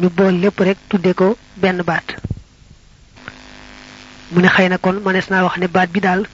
ñu 0.00 0.08
bool 0.10 0.34
lépp 0.42 0.58
rek 0.60 0.78
tudde 0.88 1.14
ko 1.14 1.36
benn 1.56 1.82
baat 1.82 2.06
mu 4.32 4.40
ne 4.40 4.48
xëy 4.48 4.68
na 4.68 4.78
kon 4.78 5.00
manees 5.04 5.30
naa 5.30 5.44
wax 5.44 5.56
ne 5.58 5.66
baat 5.68 5.90
bi 5.92 6.00
daal 6.00 6.26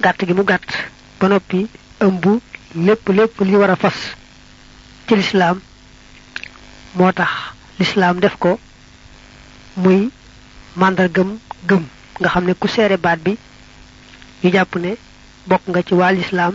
gàtt 0.00 0.24
gi 0.26 0.32
mu 0.34 0.44
gàtt 0.44 0.68
ba 1.20 1.28
noppi 1.28 1.66
ëmb 2.00 2.24
lépp 2.76 3.08
lépp 3.08 3.40
li 3.40 3.56
war 3.56 3.70
a 3.70 3.76
fas 3.76 3.98
ci 5.06 5.16
lislaam 5.16 5.60
moo 6.94 7.12
tax 7.12 7.30
lislaam 7.78 8.20
def 8.20 8.36
ko 8.38 8.58
muy 9.76 10.10
màndargam 10.76 11.38
gëm 11.68 11.84
nga 12.20 12.28
xam 12.28 12.44
ne 12.46 12.54
ku 12.54 12.68
seere 12.68 12.96
baat 12.96 13.18
bi 13.24 13.36
ñu 14.44 14.50
jàpp 14.52 14.76
ne 14.76 14.90
bokk 15.48 15.62
nga 15.68 15.82
ci 15.86 15.94
waa 15.94 16.12
lislaam 16.12 16.54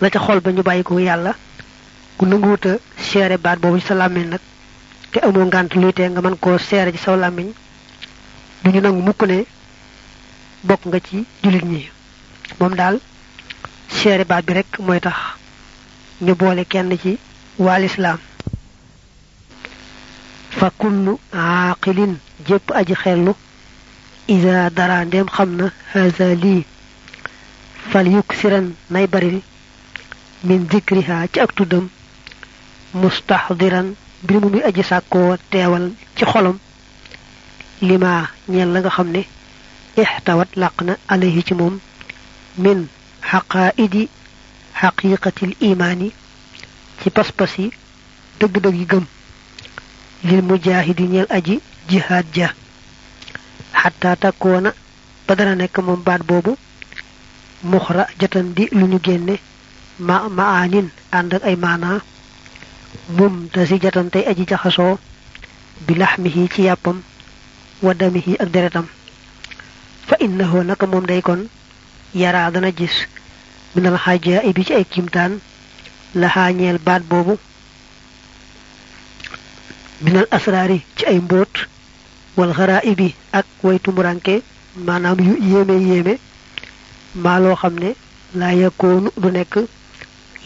la 0.00 0.10
ca 0.10 0.18
xol 0.24 0.40
ba 0.40 0.50
ñu 0.52 0.62
bàyyi 0.62 0.82
ko 0.84 0.98
yàlla 0.98 1.32
ku 2.16 2.24
nanguwuta 2.26 2.78
seere 3.08 3.36
baat 3.44 3.58
boobu 3.60 3.78
ci 3.80 3.86
sa 3.86 3.94
làmmiñ 3.94 4.26
nag 4.30 4.40
te 5.12 5.18
amoo 5.26 5.50
luy 5.82 5.92
tee 5.92 6.08
nga 6.10 6.20
mën 6.22 6.36
koo 6.42 6.58
seere 6.58 6.92
ci 6.92 6.98
saw 6.98 7.16
làmmiñ 7.16 7.48
ñu 8.72 8.80
nangu 8.80 9.02
mukk 9.02 9.22
ne 9.26 9.38
bokk 10.68 10.82
nga 10.86 10.98
ci 11.06 11.24
jullit 11.42 11.64
ñi. 11.64 11.82
Daal 12.78 12.96
seere 13.88 14.24
baat 14.24 14.44
bi 14.46 14.52
rek 14.54 14.78
mooy 14.78 15.00
tax 15.00 15.16
ñu 16.24 16.34
boole 16.34 16.64
kenn 16.64 16.90
ci 17.02 17.18
waa 17.58 17.78
lislaam 17.78 18.18
fa 20.58 20.70
kullu 20.78 21.18
aaqilin 21.32 22.14
jépp 22.46 22.66
aji 22.78 22.94
xellu 23.02 23.32
ida 24.34 24.70
dara 24.76 25.04
ndem 25.04 25.26
xam 25.34 25.50
na 25.58 25.66
haza 25.92 26.34
lii 26.42 26.64
fal 27.90 28.06
yuksiran 28.14 28.66
nay 28.90 29.06
baril 29.06 29.40
min 30.44 30.66
zikriha 30.70 31.26
ci 31.32 31.40
ak 31.40 31.52
tuddam 31.56 31.88
mustahdiran 32.94 33.94
mbir 34.22 34.36
mu 34.42 34.48
aji 34.68 34.82
ci 36.16 36.24
xolam 36.24 36.56
lima 37.88 38.28
ñeel 38.48 38.68
la 38.72 38.80
nga 38.80 38.90
xam 38.96 39.08
ne 39.14 39.22
ixtawat 40.02 40.48
làq 40.56 40.76
na 40.86 40.94
alayhi 41.08 41.42
ci 41.46 41.54
min 42.58 42.86
xaqaaidi 43.30 44.08
xaqiqatil 44.80 45.52
imaani 45.60 46.08
ci 47.00 47.10
pas-pas 47.10 47.52
yi 47.58 47.66
dëgg-dëgg 48.40 48.76
yi 48.80 48.86
gëm 48.90 49.04
lil 50.28 50.42
mujaahidi 50.42 51.04
ñeel 51.12 51.26
aji 51.36 51.60
jihaad 51.88 52.26
ja 52.34 52.48
xataa 53.80 54.16
takkoona 54.16 54.70
ba 55.26 55.34
dana 55.38 55.54
nekk 55.54 55.76
baat 56.06 56.22
muxra 57.62 58.06
jatan 58.20 58.52
di 58.54 58.68
lu 58.72 58.86
ma 59.98 60.28
maanin 60.28 60.88
ànd 61.12 61.34
ak 61.34 61.42
ay 61.44 61.56
maanaa 61.56 62.00
mum 63.16 63.48
dasi 63.54 63.78
jatan 63.80 64.10
tey 64.12 64.24
aji 64.30 64.44
jaxasoo 64.50 64.98
bi 65.86 65.94
ci 66.54 66.62
wa 67.82 67.92
damihi 67.94 68.36
ak 68.40 68.48
deretam. 68.48 68.86
Fa 70.08 70.16
innahu 70.20 70.64
naka 70.64 70.86
moom 70.86 71.06
day 71.06 71.20
kon 71.22 71.48
yaraa 72.14 72.50
dana 72.50 72.70
gis 72.72 72.94
minal 73.74 73.98
xaaja 74.04 74.40
bi 74.56 74.64
ci 74.64 74.72
ay 74.74 74.84
kimtaan 74.84 75.32
la 76.14 76.28
xaañeel 76.34 76.78
baat 76.86 77.02
boobu 77.10 77.34
minal 80.04 80.26
asraari 80.30 80.78
ci 80.96 81.04
ay 81.06 81.18
wal 82.36 82.52
ibi 82.84 83.14
ak 83.32 83.46
way 83.62 83.78
tumuranke 83.78 84.42
maanaam 84.86 85.18
yu 85.20 85.34
yéeme 85.40 85.76
yéeme 85.88 86.14
maa 87.24 87.38
loo 87.44 87.56
xam 87.60 87.74
ne 87.82 87.90
laa 88.40 88.52
yakoonu 88.62 89.08
du 89.22 89.28
nekk 89.36 89.54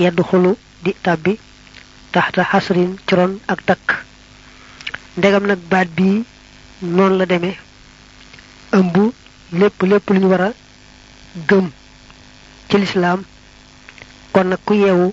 yedd 0.03 0.19
xulu 0.29 0.50
di 0.85 0.91
tàbbi 1.05 1.33
taxta 2.12 2.43
xasrin 2.50 2.91
ci 3.07 3.15
ak 3.53 3.61
takk 3.69 3.87
ndegam 5.17 5.45
nag 5.47 5.61
baat 5.71 5.89
bii 5.97 6.25
noonu 6.95 7.17
la 7.19 7.27
demee 7.27 7.57
ëmb 8.79 8.97
lépp 9.61 9.79
lépp 9.91 10.07
lu 10.11 10.19
ñu 10.21 10.29
war 10.33 10.43
a 10.43 10.50
gëm 11.49 11.67
ci 12.69 12.77
lislaam 12.79 13.21
kon 14.33 14.45
nag 14.49 14.59
ku 14.67 14.75
yeewu 14.75 15.12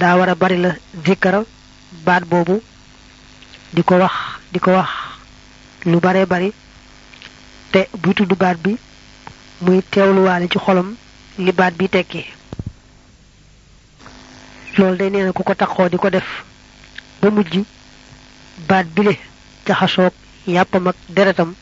daa 0.00 0.16
war 0.18 0.28
a 0.28 0.34
bari 0.34 0.56
la 0.64 0.70
zikkara 1.06 1.40
baat 2.06 2.24
boobu 2.30 2.56
di 3.74 3.82
ko 3.82 3.94
wax 4.02 4.14
di 4.52 4.58
ko 4.60 4.70
wax 4.70 4.90
lu 5.90 5.98
bare 6.00 6.26
bari 6.26 6.52
te 7.72 7.80
buy 8.02 8.14
tudd 8.14 8.32
baat 8.42 8.58
bi 8.64 8.76
muy 9.60 9.82
teewluwaale 9.90 10.48
ci 10.48 10.58
xolam 10.58 10.94
li 11.38 11.52
baat 11.52 11.74
bi 11.78 11.88
tekki 11.88 12.24
loolu 14.76 14.96
day 14.96 15.10
nee 15.10 15.24
na 15.24 15.32
ku 15.32 15.42
ko 15.42 15.54
taxoo 15.54 15.88
di 15.88 15.96
def 16.10 16.28
ba 17.20 17.30
mujj 17.30 17.58
baat 18.68 18.86
bile 18.94 19.14
jaxasoog 19.66 20.12
yàppam 20.46 20.86
ak 20.88 20.96
deretam 21.08 21.54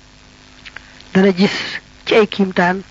dana 1.15 1.31
gis 1.33 1.55
ci 2.07 2.15
ay 2.15 2.27
kiimtaan 2.27 2.83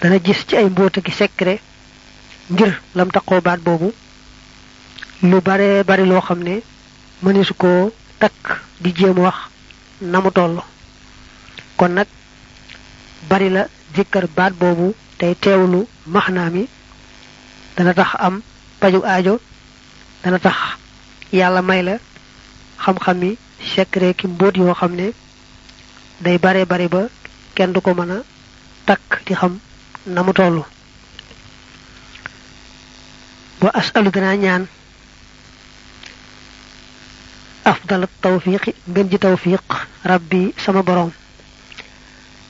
dana 0.00 0.18
gis 0.24 0.46
ci 0.46 0.56
ay 0.56 0.68
ki 1.04 1.12
secret 1.12 1.60
ngir 2.50 2.80
lam 2.94 3.10
taxoo 3.10 3.40
baat 3.40 3.60
boobu. 3.60 3.92
Lu 5.22 5.40
bare 5.40 5.82
bari 5.84 6.04
loo 6.06 6.20
xam 6.20 6.40
ne 6.42 6.62
mëneesu 7.22 7.54
koo 7.54 7.90
di 8.80 8.92
jéem 8.96 9.18
wax 9.18 9.34
na 10.00 10.20
mu 10.20 10.30
toll. 10.30 10.62
Kon 11.76 11.88
nag 11.94 12.06
bari 13.30 13.48
la 13.50 13.62
zikkar 13.96 14.26
baat 14.36 14.52
boobu 14.60 14.94
tey 15.18 15.34
teewlu 15.42 15.80
maxnaa 16.06 16.50
mi. 16.50 16.64
Dana 17.78 17.94
tax 17.94 18.10
am 18.18 18.42
paju 18.82 19.00
aajo 19.06 19.34
dana 20.24 20.38
tax 20.42 20.56
yàlla 21.32 21.62
may 21.62 21.82
la 21.82 21.94
xam-xam 22.82 23.18
yi 23.22 23.30
secret 23.72 24.16
ki 24.18 24.26
mbóot 24.26 24.54
yoo 24.56 24.74
xam 24.80 24.92
ne 24.98 25.06
day 26.24 26.38
bare 26.44 26.64
bari 26.66 26.88
ba 26.88 27.02
kenn 27.54 27.72
du 27.72 27.80
ko 27.80 27.90
mën 27.94 28.10
a 28.10 28.18
takk 28.86 29.22
di 29.26 29.34
xam 29.40 29.52
na 30.06 30.20
mu 30.22 30.32
wa 33.62 33.70
asalu 33.80 34.10
danaa 34.10 34.36
ñaan 34.44 34.62
afdal 37.72 38.02
tawfiqi 38.22 38.70
ngën 38.90 39.08
ji 39.10 39.18
tawfiq 39.18 39.66
rabbi 40.10 40.40
sama 40.64 40.82
borom 40.82 41.10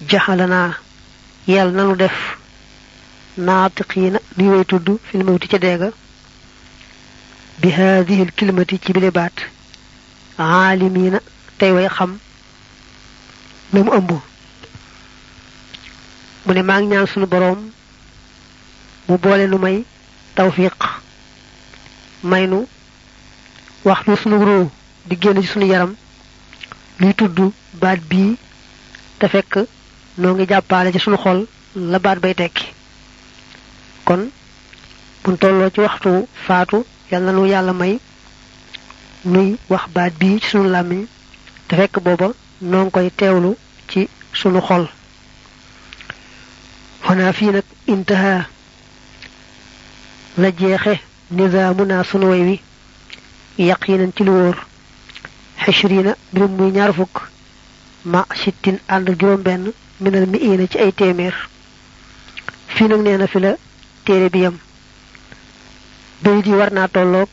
جهلنا 0.02 0.75
يال 1.49 1.76
نانو 1.76 1.95
ناطقين 3.37 4.19
لي 4.38 4.49
وي 4.49 4.64
في 5.11 5.14
الموت 5.14 5.45
تي 5.45 5.59
ديغا 5.59 5.93
بهذه 7.62 8.23
الكلمة 8.23 8.62
تي 8.62 8.93
بلي 8.93 9.11
بات 9.11 9.33
عالمين 10.38 11.21
تي 11.59 11.73
وي 11.73 11.88
خم 11.88 12.17
نم 13.75 13.90
امبو 13.90 14.19
من 16.47 16.62
ماغ 16.62 16.81
نيان 16.81 17.07
سونو 17.07 17.26
بروم 17.26 17.71
مو 19.09 19.17
ماي 19.59 19.85
توفيق 20.37 20.87
ماينو 22.25 22.67
واخلو 23.85 24.17
سونو 24.17 24.45
رو 24.45 24.71
دي 25.11 25.17
ген 25.17 25.47
سونو 25.47 25.67
يارام 25.67 25.97
لي 27.00 27.12
بي 28.11 28.37
تفك 29.21 29.69
noo 30.19 30.33
ngi 30.35 30.47
jàppaale 30.51 30.93
ci 30.93 30.99
sunu 30.99 31.17
xol 31.25 31.39
la 31.93 31.99
baat 31.99 32.19
bay 32.23 32.35
tekki. 32.35 32.67
kon 34.05 34.31
bu 35.23 35.37
tolloo 35.37 35.71
ci 35.75 35.81
waxtu 35.81 36.11
faatu 36.47 36.85
yal 37.11 37.23
na 37.25 37.33
nu 37.33 37.47
yàlla 37.47 37.73
may 37.73 37.99
nuy 39.25 39.57
wax 39.69 39.85
baat 39.95 40.13
bii 40.21 40.41
ci 40.41 40.49
sunu 40.51 40.69
làmmiñ 40.75 41.07
te 41.69 41.77
fekk 41.77 41.95
booba 42.05 42.29
noo 42.71 42.83
ngi 42.85 42.91
koy 42.91 43.11
teewlu 43.19 43.51
ci 43.91 44.09
sunu 44.33 44.61
xol. 44.61 44.85
Fii 47.39 47.51
nag 47.53 47.65
intaha 47.87 48.47
la 50.39 50.49
jeexe 50.59 50.95
nizaamuna 51.31 52.05
sunu 52.05 52.27
way 52.31 52.43
wi 52.49 52.57
yaqinan 53.69 54.13
ci 54.17 54.23
lu 54.25 54.33
xishrina 55.63 56.13
mbirum 56.33 56.53
muy 56.57 56.71
ñaar 56.77 56.93
fukk 56.95 57.17
ma 58.05 58.21
sittin 58.41 58.77
ànd 58.89 59.09
juróom 59.21 59.43
benn 59.43 59.73
minal 60.00 60.26
mi 60.26 60.38
iina 60.38 60.67
ci 60.69 60.78
ay 60.78 60.93
téeméer. 60.93 61.35
Fii 62.75 62.88
nag 62.88 63.00
nee 63.02 63.26
fi 63.26 63.38
la 63.40 63.52
téere 64.05 64.28
bi 64.31 64.38
yam 64.45 64.57
bayit 66.23 66.47
yi 66.47 66.55
war 66.55 66.71
naa 66.73 66.88
tolloog 66.88 67.28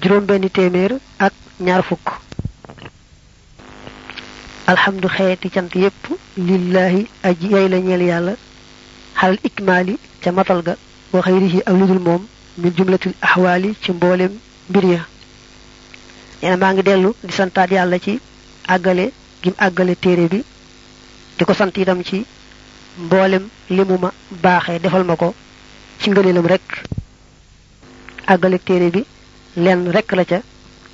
juróom 0.00 0.24
benni 0.26 0.48
téeméer 0.50 0.92
ak 1.18 1.32
ñaar 1.60 1.82
fukk. 1.88 2.06
Alhamdu 4.66 5.08
xeeti 5.08 5.48
cant 5.50 5.72
yépp 5.74 6.02
lillahi 6.36 7.06
aji 7.22 7.46
yay 7.52 7.68
la 7.68 7.78
ñeel 7.78 8.02
yàlla. 8.02 8.34
Xalal 9.20 9.38
ikmaali 9.44 9.98
ca 10.22 10.32
matal 10.32 10.62
ga. 10.62 10.74
Wa 11.12 11.20
xayrihi 11.22 11.60
ak 11.66 11.74
ludul 11.80 11.98
moom 12.06 12.22
min 12.58 12.72
jumlatil 12.76 13.14
axwaali 13.20 13.74
ci 13.82 13.92
mboolem 13.92 14.32
mbir 14.70 14.84
ya. 14.84 15.00
Nee 16.42 16.56
maa 16.56 16.72
ngi 16.72 16.82
dellu 16.82 17.10
di 17.24 17.32
santaat 17.32 17.70
yàlla 17.70 17.98
ci 17.98 18.20
àggale 18.68 19.12
gim 19.42 19.54
àggale 19.58 19.94
téere 19.96 20.26
bi. 20.28 20.44
Di 21.38 21.44
ko 21.46 21.54
sant 21.54 21.70
itam 21.78 22.02
ci 22.02 22.26
mboolem 22.98 23.44
li 23.70 23.82
mu 23.88 23.96
ma 24.02 24.10
baaxee 24.42 24.80
defal 24.82 25.04
ma 25.06 25.14
ko 25.16 25.34
ci 26.00 26.10
ngëneelam 26.10 26.46
rek. 26.46 26.66
Àggale 28.26 28.58
téere 28.58 28.90
bi 28.90 29.04
lenn 29.56 29.86
rek 29.94 30.12
la 30.12 30.24
ca 30.24 30.38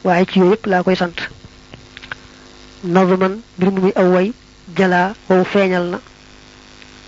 waaye 0.04 0.26
ci 0.30 0.38
yooyu 0.38 0.56
laa 0.66 0.82
koy 0.82 0.96
sant. 0.96 1.16
Nazman 2.84 3.40
mbir 3.56 3.70
mu 3.72 3.80
muy 3.80 4.32
jalaa 4.76 5.14
wow 5.28 5.44
feeñal 5.44 5.84
na. 5.92 5.98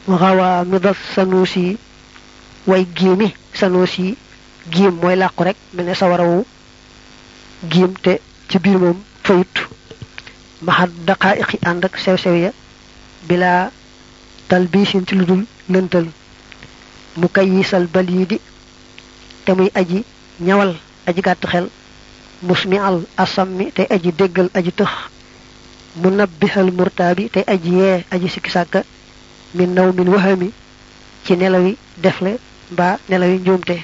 Waxawaa 0.09 0.65
mi 0.65 0.79
das 0.81 0.97
sanuusi 1.15 1.77
way 2.67 2.87
giimi 2.97 3.35
sanuusi. 3.53 4.17
Giim 4.73 4.95
mooy 5.01 5.17
làqu 5.17 5.43
rek 5.45 5.57
mel 5.75 5.95
sawarawu 5.95 6.45
giim 7.71 7.93
te 8.03 8.21
ci 8.49 8.59
biir 8.59 8.79
moom 8.79 8.97
fayut. 9.23 9.55
Maxat 10.63 10.91
daqaa'iqi 11.07 11.59
ànd 11.69 11.85
ak 11.85 11.99
sew-sew 11.99 12.35
ya 12.45 12.51
bilaa 13.29 13.71
talbiisin 14.49 15.07
ci 15.07 15.15
lu 15.15 15.25
dul 15.27 15.43
lëntal 15.73 16.07
mu 17.17 17.27
kayisal 17.29 17.87
baliidi 17.95 18.39
te 19.45 19.53
muy 19.55 19.71
aji 19.81 20.05
ñawal 20.47 20.73
aji 21.09 21.21
gàtt 21.23 21.47
xel. 21.53 21.67
Musmi 22.43 22.77
al 22.79 22.99
asammi 23.17 23.73
tey 23.73 23.87
aji 23.95 24.11
déggal 24.19 24.49
aji 24.59 24.73
tëx. 24.79 24.93
Mu 26.01 26.09
nabbihal 26.11 26.69
murtaabi 26.77 27.25
tey 27.35 27.45
aji 27.55 27.71
yee 27.81 28.05
aji 28.15 28.29
sikki 28.29 28.51
sàkka. 28.51 28.81
Min 29.55 29.71
naw 29.75 29.89
min 29.93 30.09
wahami 30.15 30.49
ci 31.25 31.33
nelawi 31.37 31.77
defle 31.97 32.33
mbaa 32.73 32.99
nelawi 33.09 33.37
njuumte. 33.41 33.77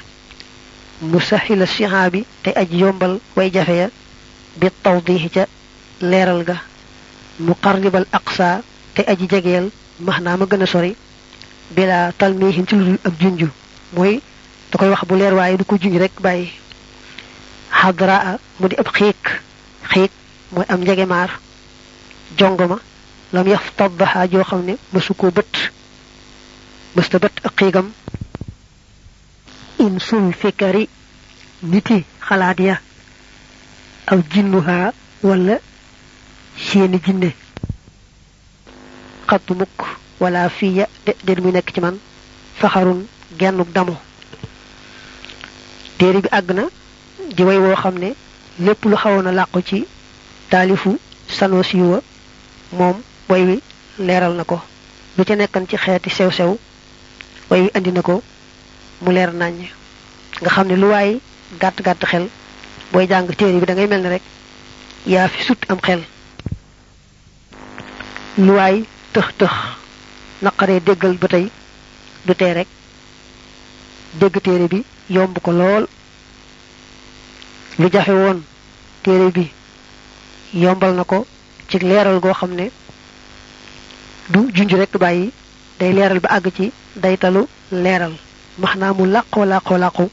Mu 1.11 1.19
sahila 1.21 1.67
sihaabi 1.67 2.21
tey 2.43 2.53
aji 2.63 2.77
yombal 2.83 3.15
way 3.37 3.49
jafe 3.51 3.75
ya. 3.77 3.89
Bi 4.61 4.67
tawdihi 4.83 5.29
ca 5.35 5.45
leeral 6.01 6.45
ga. 6.45 6.57
Aqsa 8.13 8.63
tey 8.95 9.05
aji 9.13 9.27
jegeel 9.29 9.71
max 10.01 10.21
naa 10.21 10.37
ma 10.37 10.45
gën 10.47 10.63
a 10.63 10.67
sori 10.67 10.97
bila 11.77 12.13
talmihin 12.19 12.67
ci 12.67 12.75
lu 12.77 12.85
dul 12.85 12.99
ak 13.05 13.15
junju 13.21 13.49
mooy 13.97 14.21
da 14.71 14.79
koy 14.79 14.89
wax 14.89 15.05
bu 15.09 15.15
leer 15.17 15.35
waaye 15.35 15.57
du 15.57 15.65
ko 15.65 15.77
junj 15.81 15.97
rek 15.99 16.13
bàyyi 16.21 16.51
xadraa 17.71 18.39
mu 18.61 18.69
di 18.69 18.77
ab 18.77 18.89
xiik 18.93 19.23
xiik 19.91 20.11
mooy 20.53 20.65
am 20.69 20.81
njegemaar 20.81 21.31
jongoma 22.39 22.79
lam 23.33 23.47
yaf 23.49 23.73
taddaxa 23.77 24.26
joo 24.31 24.45
xam 24.45 24.65
ne 24.65 24.75
mësu 24.93 25.15
koo 25.15 25.31
bët 25.31 25.52
mësta 26.97 27.19
bët 27.19 27.35
ak 27.47 27.52
xiigam 27.57 27.93
in 29.78 29.99
sul 30.00 30.33
fikari 30.41 30.89
niti 31.63 32.05
xalaat 32.28 32.59
ya 32.61 32.81
aw 34.07 34.19
jinnuhaa 34.33 34.93
wala 35.23 35.57
seeni 36.57 36.99
jinne 37.05 37.31
xattu 39.28 39.54
mukk 39.54 39.78
wala 40.21 40.49
fiya 40.49 40.87
de 41.06 41.13
muy 41.41 41.52
nekk 41.52 41.73
ci 41.75 41.80
man 41.80 41.97
faxarun 42.61 43.06
gennuk 43.39 43.69
damu 43.73 43.95
téere 45.99 46.21
bi 46.21 46.28
àgg 46.30 46.50
na 46.54 46.65
di 47.37 47.43
way 47.45 47.58
woo 47.58 47.75
xam 47.76 47.99
ne 47.99 48.15
lépp 48.61 48.85
lu 48.85 48.97
xawoon 48.97 49.26
a 49.26 49.32
làqu 49.32 49.61
ci 49.69 49.85
taalifu 50.50 50.99
sanosi 51.28 51.76
wa 51.80 52.00
way 53.28 53.43
wi 53.49 53.61
leeral 53.99 54.35
na 54.35 54.45
ko. 54.45 54.61
Lu 55.17 55.25
nekkan 55.37 55.67
ci 55.69 55.76
xeeti 55.76 56.11
sew-sew 56.11 56.58
way 57.50 57.61
andi 57.75 57.93
na 57.93 58.02
mu 59.02 59.11
leer 59.13 59.32
naññ. 59.32 59.69
Nga 60.41 60.50
xam 60.50 60.67
lu 60.76 60.87
waay 60.89 61.21
gàtt-gàtt 61.61 62.04
xel 62.11 62.28
bi 63.61 63.67
da 63.67 63.75
ngay 63.75 63.87
rek 64.08 64.23
fi 65.28 65.43
sut 65.45 65.58
am 65.71 65.78
xel. 65.80 66.02
Lu 68.39 68.52
tëx 69.13 69.29
tëx. 69.39 69.53
Naqaree 70.43 70.81
déggal 70.81 71.17
ba 71.19 71.29
tey. 71.29 71.51
Du 72.27 72.35
tee 72.35 72.53
rek. 72.53 72.69
Dégg 74.21 74.41
téere 74.43 74.67
bi 74.69 74.85
yomb 75.09 75.39
ko 75.43 75.51
lool. 75.53 75.87
Lu 77.79 77.89
jafe 77.93 78.11
woon 78.13 78.43
téere 79.03 79.31
bi 79.31 79.51
yombal 80.55 80.95
na 80.95 81.05
ko 81.05 81.27
ci 81.69 81.79
leeral 81.79 82.21
goo 82.21 82.33
xam 82.35 82.53
ne 82.55 82.71
du 84.29 84.51
junj 84.55 84.73
rek 84.75 84.97
bàyyi. 84.99 85.33
Day 85.79 85.93
leeral 85.93 86.21
ba 86.21 86.29
àgg 86.37 86.53
ci 86.57 86.73
daytalu 86.97 87.47
leeral. 87.71 88.13
Max 88.59 88.77
naa 88.77 88.93
mu 88.93 89.05
làqoo 89.07 89.45
làqoo 89.45 89.77
làqu. 89.79 90.09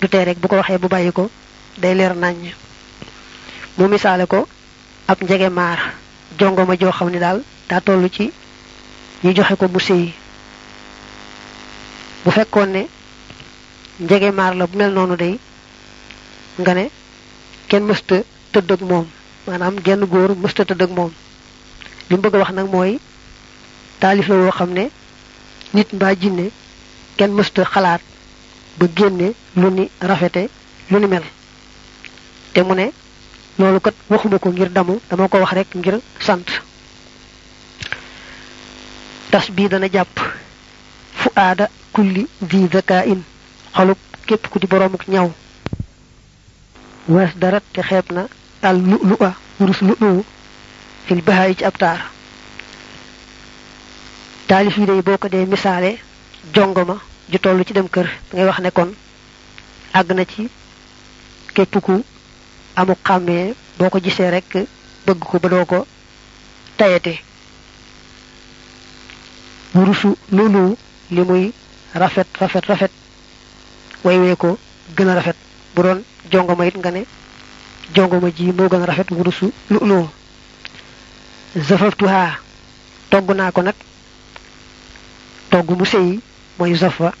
Du 0.00 0.08
tee 0.08 0.24
rek 0.24 0.38
bu 0.38 0.48
ko 0.48 0.56
waxee 0.56 0.78
bu 0.78 0.88
bàyyi 0.88 1.12
ko. 1.12 1.30
Day 1.78 1.94
leer 1.94 2.14
naññ 2.14 2.52
mu 3.78 3.86
misaale 3.88 4.26
ko 4.26 4.46
ab 5.06 5.22
njege 5.22 5.48
maar. 5.48 5.78
Jongoma 6.38 6.76
joo 6.76 6.92
xam 6.92 7.10
ne 7.10 7.18
daal 7.18 7.42
daa 7.68 7.80
toll 7.80 8.08
ci 8.10 8.32
ñu 9.24 9.32
joxe 9.36 9.54
ko 9.56 9.66
mu 9.68 9.80
sëyi 9.80 10.12
bu 12.24 12.30
fekkoon 12.30 12.66
ne 12.72 12.82
njege 14.00 14.30
maar 14.32 14.54
la 14.54 14.66
bu 14.66 14.76
mel 14.78 14.92
noonu 14.92 15.16
day 15.16 15.38
nga 16.58 16.74
ne 16.74 16.84
kenn 17.68 17.84
mësta 17.86 18.16
tëdd 18.52 18.70
ak 18.72 18.80
moom. 18.80 19.06
maanaam 19.46 19.76
genn 19.84 20.04
góor 20.06 20.30
mësta 20.36 20.64
tëdd 20.64 20.82
ak 20.82 20.90
moom. 20.90 21.12
li 22.08 22.16
mu 22.16 22.22
bëgg 22.22 22.34
wax 22.40 22.50
nag 22.52 22.68
mooy 22.72 22.98
taalif 24.00 24.28
la 24.28 24.34
woo 24.36 24.50
xam 24.50 24.70
ne 24.72 24.84
nit 25.74 25.92
mbaa 25.92 26.14
jinne 26.20 26.50
kenn 27.16 27.32
mësta 27.34 27.64
xalaat 27.64 28.00
ba 28.78 28.86
génne 28.96 29.32
lu 29.56 29.70
ni 29.70 29.90
rafete 30.00 30.48
lu 30.90 30.98
ni 30.98 31.06
mel. 31.06 31.24
te 32.52 32.60
mu 32.62 32.74
ne 32.74 32.90
loolu 33.58 33.80
kat 33.80 33.94
waxuma 34.08 34.38
ko 34.38 34.48
ngir 34.50 34.70
damu 34.70 35.00
dama 35.10 35.28
ko 35.28 35.38
wax 35.38 35.52
rek 35.52 35.74
ngir 35.74 36.00
sant. 36.20 36.46
Tas 39.30 39.50
bii 39.50 39.68
dana 39.68 39.88
jàpp. 39.92 40.16
Fu 41.20 41.28
aada 41.34 41.68
kulli 41.92 42.26
di 42.40 42.68
zaka 42.72 43.04
in 43.04 43.22
xolub 43.74 43.98
képp 44.26 44.48
ku 44.50 44.58
di 44.58 44.66
boroomuk 44.66 45.04
ñaw. 45.08 45.28
Wees 47.08 47.32
dara 47.36 47.60
te 47.72 47.80
xeeb 47.82 48.06
na 48.12 48.22
al 48.62 48.76
lu 48.88 48.96
lu 49.08 49.16
a 49.20 49.30
wurus 49.58 49.80
fil 51.06 51.22
bahaay 51.22 51.54
ci 51.56 51.64
ab 51.64 51.76
taar. 51.78 52.00
Yi 54.48 54.86
day 54.86 55.02
boo 55.02 55.18
ko 55.18 55.28
dee 55.28 55.46
misaale 55.46 55.98
jongoma 56.54 56.96
ju 57.30 57.38
toll 57.38 57.64
ci 57.66 57.72
dem 57.72 57.88
kër 57.88 58.08
ngay 58.32 58.46
wax 58.46 58.58
ne 58.60 58.70
kon 58.70 58.90
àgg 59.98 60.12
na 60.14 60.24
ci 60.24 60.48
képp 61.54 61.74
ku 61.86 62.04
amu 62.74 62.94
xàmmee 63.06 63.54
boo 63.78 63.90
ko 63.90 63.98
gisee 64.04 64.30
rek 64.30 64.50
bëgg 65.06 65.20
ko 65.30 65.38
ba 65.42 65.48
doo 65.48 65.64
ko 65.64 65.86
tayete 66.78 67.12
wurusu 69.78 70.10
loolu 70.36 70.76
li 71.14 71.22
muy 71.28 71.52
rafet 71.94 72.26
rafet 72.40 72.64
rafet. 72.66 72.90
Waywee 74.04 74.36
ko 74.36 74.58
gën 74.96 75.08
a 75.08 75.14
rafet. 75.14 75.36
Bu 75.74 75.82
doon 75.82 76.02
jongoma 76.30 76.66
it 76.66 76.76
nga 76.76 76.90
ne 76.90 77.02
jongoma 77.94 78.28
ji 78.36 78.52
moo 78.52 78.68
gën 78.68 78.84
rafet 78.84 79.10
wurusu 79.10 79.52
loolu 79.70 80.08
zafaftuha 81.56 82.38
togg 83.10 83.30
naa 83.34 83.50
ko 83.52 83.62
nag. 83.62 83.74
Togg 85.50 85.70
mu 85.78 85.84
sëyi 85.84 86.20
mooy 86.58 86.74
zafa 86.74 87.12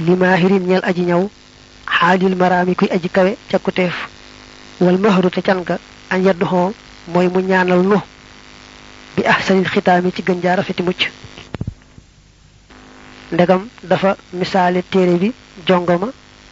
li 0.00 0.14
maahirin 0.16 0.66
ñeel 0.68 0.84
aji 0.84 1.02
ñaw 1.10 1.22
xaalil 1.86 2.36
maraami 2.36 2.74
kuy 2.76 2.88
aji 2.90 3.08
kawe 3.10 3.36
cakkuteef 3.50 3.94
wal 4.80 4.98
mahru 4.98 5.30
te 5.30 5.42
can 5.42 5.62
ga 5.64 5.76
añ 6.10 6.22
yadduxoo 6.26 6.72
mooy 7.12 7.28
mu 7.28 7.40
ñaanal 7.40 7.82
nu 7.82 7.98
bi 9.16 9.22
ahsanil 9.26 9.68
xitaami 9.68 10.12
ci 10.14 10.22
gën 10.22 10.40
jaa 10.42 10.56
rafeti 10.56 10.82
mucc. 10.82 11.10
Ndegam 13.32 13.68
dafa 13.82 14.16
misaale 14.32 14.82
téere 14.90 15.16
bi 15.18 15.32
jongoma 15.66 16.08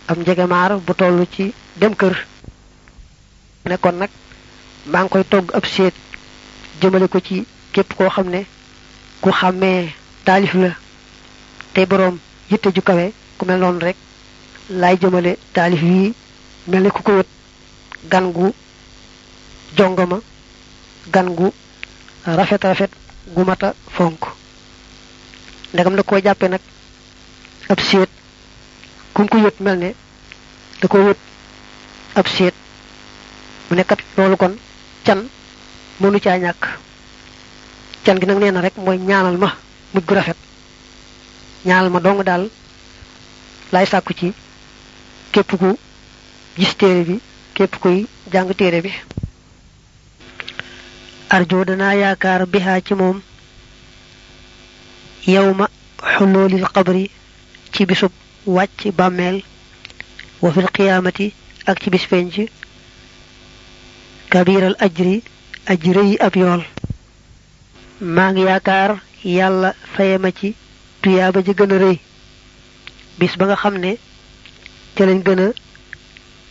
ab 0.09 0.19
njegemaar 0.19 0.79
bu 0.87 0.95
toll 0.95 1.27
ci 1.35 1.53
dem 1.77 1.95
kër. 1.95 2.27
Ne 3.67 3.77
kon 3.79 3.93
nag 3.99 4.11
maa 4.87 5.03
ngi 5.03 5.09
koy 5.13 5.25
togg 5.29 5.51
ab 5.55 5.65
seet 5.67 5.95
jëmale 6.81 7.09
ko 7.09 7.19
ci 7.21 7.47
képp 7.73 7.95
koo 7.97 8.09
xam 8.09 8.29
ne 8.31 8.47
ku 9.21 9.31
xàmmee 9.31 9.93
taalif 10.25 10.55
la 10.55 10.71
tey 11.73 11.87
boroom 11.87 12.19
yitte 12.51 12.69
ju 12.75 12.83
kawe 12.83 13.13
ku 13.37 13.45
mel 13.45 13.59
noonu 13.61 13.79
rek 13.81 13.97
laay 14.71 14.97
jëmale 15.01 15.37
taalif 15.53 15.83
yi 15.83 16.15
mel 16.67 16.83
ne 16.83 16.91
ku 16.91 17.03
ko 17.03 17.13
wët. 17.19 17.27
Gan 18.11 18.33
gu 18.33 18.53
jongama 19.77 20.21
gan 21.13 21.35
gu 21.35 21.53
rafet 22.25 22.63
rafet 22.65 22.91
gu 23.35 23.45
mata 23.45 23.75
fonk. 23.91 24.38
Ndegam 25.73 25.97
da 25.97 26.03
koo 26.03 26.19
jàppe 26.21 26.49
nag 26.49 26.61
ab 27.69 27.81
seet. 27.81 28.09
Kum 29.15 29.29
ko 29.29 29.37
yët 29.39 29.61
mel 29.61 29.77
ne 29.79 29.95
da 30.81 30.89
ko 30.89 30.99
wët 30.99 31.19
ab 32.15 32.27
seet. 32.29 32.55
Mu 33.71 34.37
kon 34.37 34.57
can 35.05 35.29
mënu 36.01 36.21
caa 36.21 36.39
ñàkk. 36.39 36.63
Can 38.05 38.19
gi 38.21 38.27
nag 38.27 38.39
nee 38.39 38.51
na 38.51 38.61
rek 38.61 38.77
mooy 38.77 38.99
ñaanal 38.99 39.37
ma 39.39 39.49
mujj 39.93 40.07
gu 40.07 40.15
rafet. 40.15 40.37
Ñaanal 41.65 41.91
ma 41.91 42.01
dong 42.01 42.23
daal 42.25 42.49
laay 43.73 43.87
sàkku 43.87 44.13
ci 44.15 44.33
képp 45.33 45.51
ku 45.59 45.77
gis 46.57 46.75
téere 46.77 47.03
bi 47.05 47.21
képp 47.55 47.75
kuy 47.81 48.07
jàng 48.33 48.55
téere 48.57 48.81
bi. 48.81 48.93
Arjo 51.31 51.65
bihaa 52.53 52.81
ci 52.81 52.95
ajri 64.87 65.23
ajri 65.67 66.03
yi 66.11 66.17
ab 66.27 66.35
yool 66.37 66.63
maa 68.01 68.31
ngi 68.33 68.43
yaakaar 68.49 68.91
yàlla 69.25 69.75
faye 69.95 70.17
ma 70.19 70.31
ci 70.39 70.55
tuyaaba 71.03 71.43
ji 71.47 71.53
gën 71.59 71.73
a 71.75 71.79
rëy 71.79 71.99
bis 73.19 73.37
ba 73.39 73.45
nga 73.47 73.57
xam 73.57 73.75
ne 73.79 73.93
ca 74.95 75.05
lañ 75.07 75.21
gën 75.27 75.41
a 75.41 75.49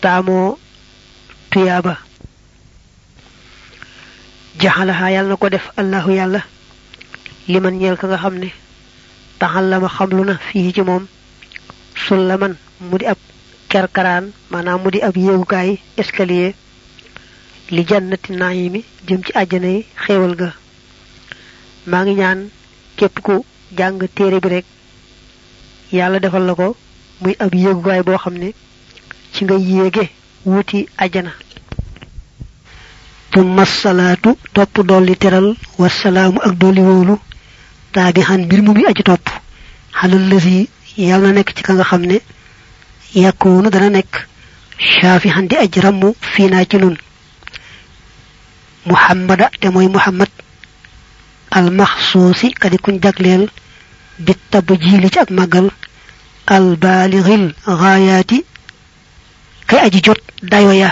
taamoo 0.02 0.58
tuyaaba 1.52 1.94
jaxalaha 4.60 5.12
yàlla 5.12 5.30
na 5.30 5.36
ko 5.42 5.50
def 5.50 5.66
allahu 5.78 6.12
yàlla 6.12 6.42
liman 7.48 7.76
ñeel 7.80 7.98
ka 7.98 8.08
nga 8.08 8.18
xam 8.18 8.36
ne 8.38 8.50
taxallama 9.40 9.88
xamlu 9.96 10.24
na 10.26 10.34
fii 10.48 10.74
ci 10.76 10.82
moom 10.82 11.04
sullaman 12.06 12.54
mu 12.90 12.98
di 12.98 13.06
ab 13.06 13.18
kerkaraan 13.70 14.26
maanaam 14.52 14.82
mu 14.84 14.90
di 14.92 15.00
ab 15.08 15.16
yéegukaay 15.18 15.70
escalier 16.02 16.54
li 17.76 17.82
jannati 17.90 18.32
naayimi 18.34 18.82
jëm 19.08 19.22
ci 19.26 19.32
àjjana 19.42 19.68
yi 19.76 19.86
xéewal 20.04 20.34
ga 20.36 20.50
maa 21.90 22.04
ngi 22.04 22.14
ñaan 22.20 22.40
képp 22.98 23.16
ku 23.26 23.46
jàng 23.78 24.00
téere 24.16 24.40
bi 24.44 24.50
rek 24.50 24.66
yàlla 25.92 26.20
defal 26.20 26.44
la 26.48 26.54
ko 26.56 26.76
muy 27.22 27.36
ab 27.40 27.54
yéegukaay 27.54 28.02
boo 28.04 28.18
xam 28.18 28.36
ne 28.38 28.50
ci 29.34 29.44
nga 29.46 29.56
yéege 29.56 30.04
wuti 30.46 30.88
àjjana 30.98 31.32
tumma 33.32 33.66
salaatu 33.66 34.30
topp 34.54 34.76
dolli 34.90 35.16
teral 35.18 35.48
wasalaamu 35.80 36.40
ak 36.48 36.54
dolli 36.62 36.82
wóolu 36.82 37.16
taabi 37.98 38.22
xan 38.28 38.42
mbir 38.46 38.62
mu 38.66 38.72
muy 38.76 38.86
aji 38.90 39.04
topp 39.10 39.26
xalal 40.00 40.24
lësi 40.32 40.70
yàlla 41.10 41.28
na 41.30 41.34
nekk 41.38 41.50
ci 41.56 41.62
ka 41.66 41.74
nga 41.74 41.86
xam 41.90 42.04
ne 42.10 42.18
yàkkoonu 43.24 43.70
dana 43.74 43.90
nekk 43.90 44.14
shaafi 44.94 45.30
xan 45.34 45.48
di 45.50 45.56
aj 45.64 45.74
ramm 45.86 46.02
fii 46.32 46.66
ci 46.70 46.78
nun 46.78 46.96
muhammada 48.90 49.46
te 49.60 49.68
mooy 49.74 49.88
muhammad 49.96 50.30
almaxsuusi 51.58 52.48
kadi 52.62 52.78
kuñ 52.84 52.96
jagleel 53.04 53.44
bi 54.26 54.34
tab 54.52 54.68
jiili 54.84 55.10
ci 55.14 55.20
ak 55.20 55.30
màggal 55.38 55.68
albaalixil 56.56 57.46
gaayaati 57.82 58.38
kay 59.68 59.80
aji 59.86 60.00
jot 60.06 60.22
dayo 60.52 60.72
ya 60.84 60.90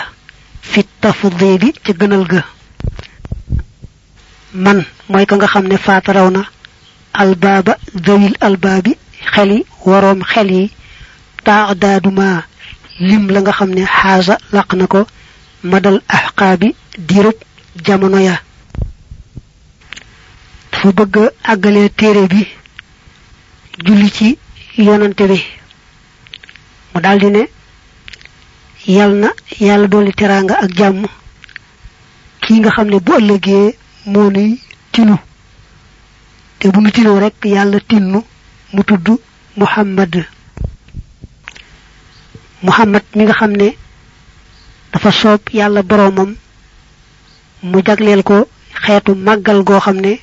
fi 0.71 0.79
tafdili 1.01 1.69
ca 1.83 1.91
gënal 1.99 2.25
ga 2.31 2.41
man 4.63 4.79
mooy 5.09 5.25
ka 5.29 5.35
nga 5.35 5.47
xam 5.53 5.65
ne 5.67 5.77
faataraw 5.85 6.29
albaaba 7.23 7.73
zawil 8.06 8.36
albaabi 8.47 8.91
xeli 9.34 9.58
waroom 9.86 10.21
xel 10.32 10.49
yi 10.58 10.63
taadaaduma 11.45 12.28
lim 13.08 13.23
la 13.34 13.39
nga 13.41 13.51
xam 13.58 13.69
ne 13.78 13.84
xaasa 13.97 14.36
laq 14.56 14.69
na 14.80 14.86
ko 14.93 15.01
madal 15.71 15.97
axqaabi 16.17 16.67
diirub 17.08 17.38
jamono 17.86 18.19
ya 18.19 18.36
dafa 20.71 20.89
bëgg 20.97 21.15
àggalee 21.51 21.89
téere 21.89 22.28
bi 22.32 22.41
julli 23.86 24.10
ci 24.17 24.38
yonante 24.78 25.23
bi 25.32 25.39
mu 26.93 27.01
daldi 27.01 27.30
ne 27.36 27.43
yal 28.88 29.12
na 29.21 29.30
yàlla 29.60 29.88
dolli 29.88 30.12
teraanga 30.13 30.56
ak 30.63 30.71
jàmm 30.78 31.06
kii 32.41 32.60
nga 32.60 32.69
xam 32.75 32.88
ne 32.89 32.99
bu 32.99 33.12
ëllëgee 33.19 33.75
moo 34.06 34.30
nuy 34.32 34.60
tinu 34.91 35.15
te 36.59 36.69
bu 36.71 36.81
nu 36.81 36.91
tinoo 36.91 37.19
rekk 37.19 37.45
yàlla 37.45 37.79
tinnu 37.79 38.23
mu 38.73 38.83
tudd 38.83 39.07
muhammad. 39.57 40.25
Muhammad 42.61 43.03
mi 43.15 43.23
nga 43.23 43.33
xam 43.33 43.51
ne 43.55 43.75
dafa 44.91 45.11
soob 45.11 45.41
yàlla 45.53 45.81
boroomam 45.83 46.35
mu 47.63 47.81
jagleel 47.85 48.23
ko 48.23 48.47
xeetu 48.83 49.15
màggal 49.15 49.63
goo 49.63 49.79
xam 49.79 49.97
ne 49.99 50.19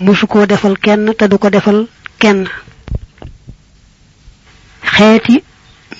musu 0.00 0.26
koo 0.26 0.46
defal 0.46 0.76
kenn 0.78 1.14
te 1.18 1.28
du 1.28 1.38
ko 1.38 1.50
defal 1.50 1.86
kenn. 2.18 2.48
Xeeti 4.82 5.42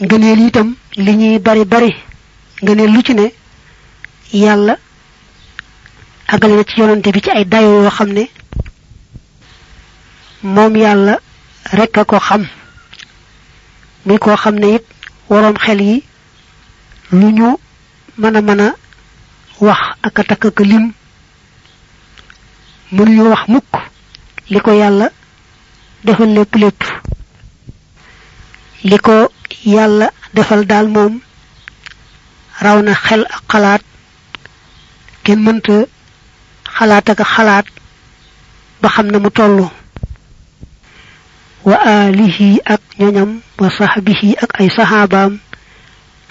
ngëneel 0.00 0.40
itam 0.48 0.74
li 0.96 1.12
ñuy 1.16 1.38
bari 1.38 1.64
bari 1.64 1.90
ngëneel 2.62 2.90
lu 2.92 3.02
ci 3.02 3.14
ne 3.14 3.32
yàlla 4.32 4.76
àggale 6.32 6.54
na 6.56 6.64
ci 6.68 6.80
yonante 6.80 7.08
bi 7.14 7.20
ci 7.24 7.30
ay 7.30 7.44
dayo 7.44 7.82
yoo 7.82 7.90
xam 7.90 8.10
ne 8.12 8.24
moom 10.42 10.74
yàlla 10.76 11.14
rek 11.72 11.92
ko 12.10 12.18
xam 12.20 12.42
muy 14.06 14.18
koo 14.18 14.36
xam 14.36 14.54
ne 14.58 14.74
it 14.76 14.84
waroom 15.28 15.56
xel 15.64 15.80
yi 15.80 16.02
lu 17.12 17.26
ñu 17.32 17.48
mën 18.18 18.36
a 18.60 18.74
wax 19.60 19.80
ak 20.06 20.18
a 20.18 20.22
takk 20.28 20.44
ak 20.46 20.58
lim 20.60 20.92
mënuñu 22.92 23.22
wax 23.32 23.42
mukk 23.48 23.70
li 24.50 24.60
ko 24.60 24.70
yàlla 24.72 25.06
defal 26.04 26.30
lépp 26.36 26.54
lépp 26.62 26.80
li 28.84 28.98
ko 28.98 29.32
yàlla 29.64 30.10
defal 30.34 30.64
daal 30.66 30.88
moom 30.88 31.20
raw 32.60 32.78
na 32.82 32.94
xel 32.94 33.22
ak 33.36 33.42
xalaat 33.50 33.82
kenn 35.24 35.42
mënta 35.44 35.84
xalaat 36.78 37.06
ak 37.10 37.20
xalaat 37.34 37.66
ba 38.82 38.88
xam 38.94 39.06
na 39.10 39.18
mu 39.18 39.30
tollu 39.30 39.66
wa 41.68 41.74
alihi 41.84 42.60
ak 42.64 42.80
ñoñam 42.98 43.30
wa 43.60 43.68
sahbihi 43.78 44.36
ak 44.44 44.50
ay 44.60 44.68
sahabaam 44.76 45.38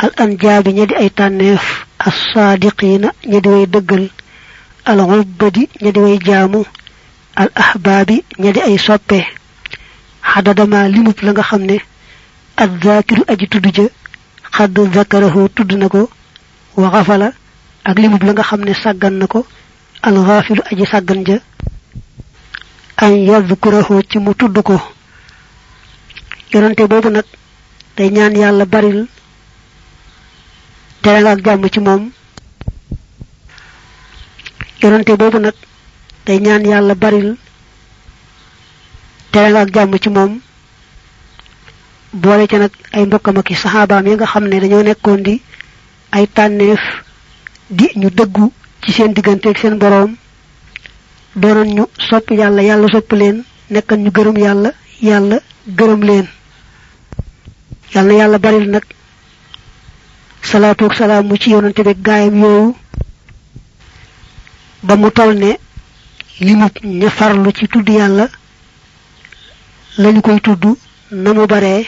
al 0.04 0.12
anjaabi 0.24 0.72
ña 0.78 0.86
di 0.90 0.96
ay 0.96 1.10
tànneef 1.18 1.64
as-saadiqiina 2.08 3.10
ña 3.30 3.40
di 3.44 3.50
way 3.50 3.66
dëggal 3.74 4.06
al 4.90 5.00
ubbadi 5.02 5.64
ña 5.84 5.92
di 5.92 6.00
way 6.00 6.18
jaamu 6.28 6.62
al 7.36 7.50
ahbaabi 7.56 8.24
ña 8.42 8.52
di 8.56 8.62
ay 8.62 8.78
soppe 8.80 9.20
xadadama 10.32 10.88
limub 10.94 11.18
la 11.26 11.32
nga 11.32 11.44
xam 11.50 11.62
ne 11.70 11.78
azzaakiru 12.64 13.24
aji 13.32 13.46
tudd 13.52 13.68
ja 13.76 13.86
xadd 14.56 14.78
zakarahu 14.96 15.50
tudd 15.56 15.72
na 15.78 15.88
ko 15.90 16.10
wa 16.78 16.88
xafala 16.94 17.30
ak 17.84 17.96
limub 18.00 18.24
la 18.24 18.32
nga 18.34 18.44
xam 18.50 18.62
ne 18.66 18.74
sàggan 18.74 19.16
na 19.20 19.28
ko 19.28 19.46
al 20.08 20.18
xaafilu 20.28 20.62
aji 20.72 20.86
sàggan 20.92 21.22
ja 21.28 21.38
an 23.04 23.14
yadkurahu 23.28 23.96
ci 24.10 24.18
mu 24.20 24.34
tudd 24.40 24.58
ko. 24.68 24.76
Yonante 26.52 26.84
boobu 26.88 27.10
nag 27.10 27.26
day 27.98 28.10
ñaan 28.16 28.34
yàlla 28.42 28.66
baril 28.66 29.00
tere 31.02 31.20
nga 31.22 31.32
ak 31.32 31.72
ci 31.74 31.80
moom. 31.80 32.04
Yonante 34.82 35.14
boobu 35.20 35.40
nag 35.40 35.56
day 36.26 36.40
ñaan 36.40 36.64
yàlla 36.72 36.96
baril 36.96 37.36
tere 39.32 39.50
nga 39.52 39.62
ak 39.62 39.74
jàmm 39.74 39.98
ci 40.04 40.10
moom. 40.10 40.40
Boole 42.14 42.48
ca 42.48 42.58
nag 42.60 42.72
ay 42.94 43.06
mbokkam 43.06 43.38
ak 43.38 43.50
saxaabaam 43.62 44.08
yi 44.08 44.16
nga 44.16 44.26
xam 44.26 44.46
ne 44.48 44.60
dañoo 44.62 44.84
nekkoon 44.84 45.22
di 45.24 45.42
ay 46.12 46.26
tànneef 46.36 46.80
di 47.70 47.86
ñu 48.00 48.10
dëggu 48.10 48.52
ci 48.88 48.94
seen 48.94 49.14
diggante 49.14 49.48
ak 49.50 49.58
seen 49.60 49.78
boroom 49.78 50.16
doonoon 51.36 51.68
ñu 51.76 51.86
sopp 52.10 52.32
yàlla 52.32 52.62
yàlla 52.64 52.88
sopp 52.88 53.12
leen 53.12 53.44
nekkan 53.70 53.98
ñu 54.04 54.12
gërëm 54.12 54.38
yàlla 54.38 54.72
yàlla 55.02 55.38
gërëm 55.78 56.02
leen. 56.04 56.28
Yàlla 57.94 58.14
yàlla 58.14 58.38
baril 58.40 58.70
nag 58.70 58.84
salaatu 60.42 60.86
ak 60.86 60.96
salaamu 60.96 61.38
ci 61.38 61.50
yonante 61.50 61.84
bi 61.84 61.94
gaayam 62.02 62.40
yooyu 62.42 62.76
ba 64.84 64.96
mu 64.96 65.12
tol 65.12 65.36
ne 65.36 65.58
limub 66.40 66.72
ña 66.84 67.10
farlu 67.10 67.52
ci 67.52 67.68
tudd 67.68 67.90
yàlla 67.90 68.30
lañu 69.98 70.22
koy 70.22 70.40
tudd 70.40 70.64
na 71.12 71.34
mu 71.34 71.46
baree 71.46 71.88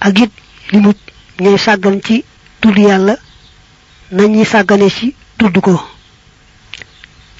ak 0.00 0.18
it 0.18 0.32
limub 0.72 0.96
ñay 1.40 1.58
sàggan 1.58 2.00
ci 2.02 2.24
tudd 2.60 2.76
yàlla 2.78 3.14
nañuy 4.10 4.44
sàggane 4.44 4.90
ci 4.90 5.14
tudd 5.38 5.56
ko. 5.60 5.74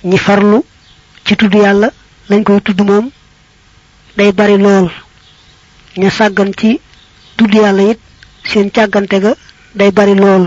Ñi 0.05 0.19
farlu 0.19 0.59
ci 1.25 1.37
tudd 1.37 1.55
yàlla 1.55 1.89
lañ 2.29 2.43
koy 2.45 2.61
tudd 2.61 2.81
moom. 2.89 3.11
Day 4.17 4.33
bari 4.33 4.57
lool. 4.59 4.89
Ña 5.97 6.11
sàggan 6.11 6.51
ci 6.59 6.81
tudd 7.37 7.53
yàlla 7.55 7.83
it 7.93 8.01
seen 8.45 8.71
càggante 8.71 9.21
ga 9.21 9.33
day 9.75 9.91
bari 9.91 10.15
lool. 10.15 10.45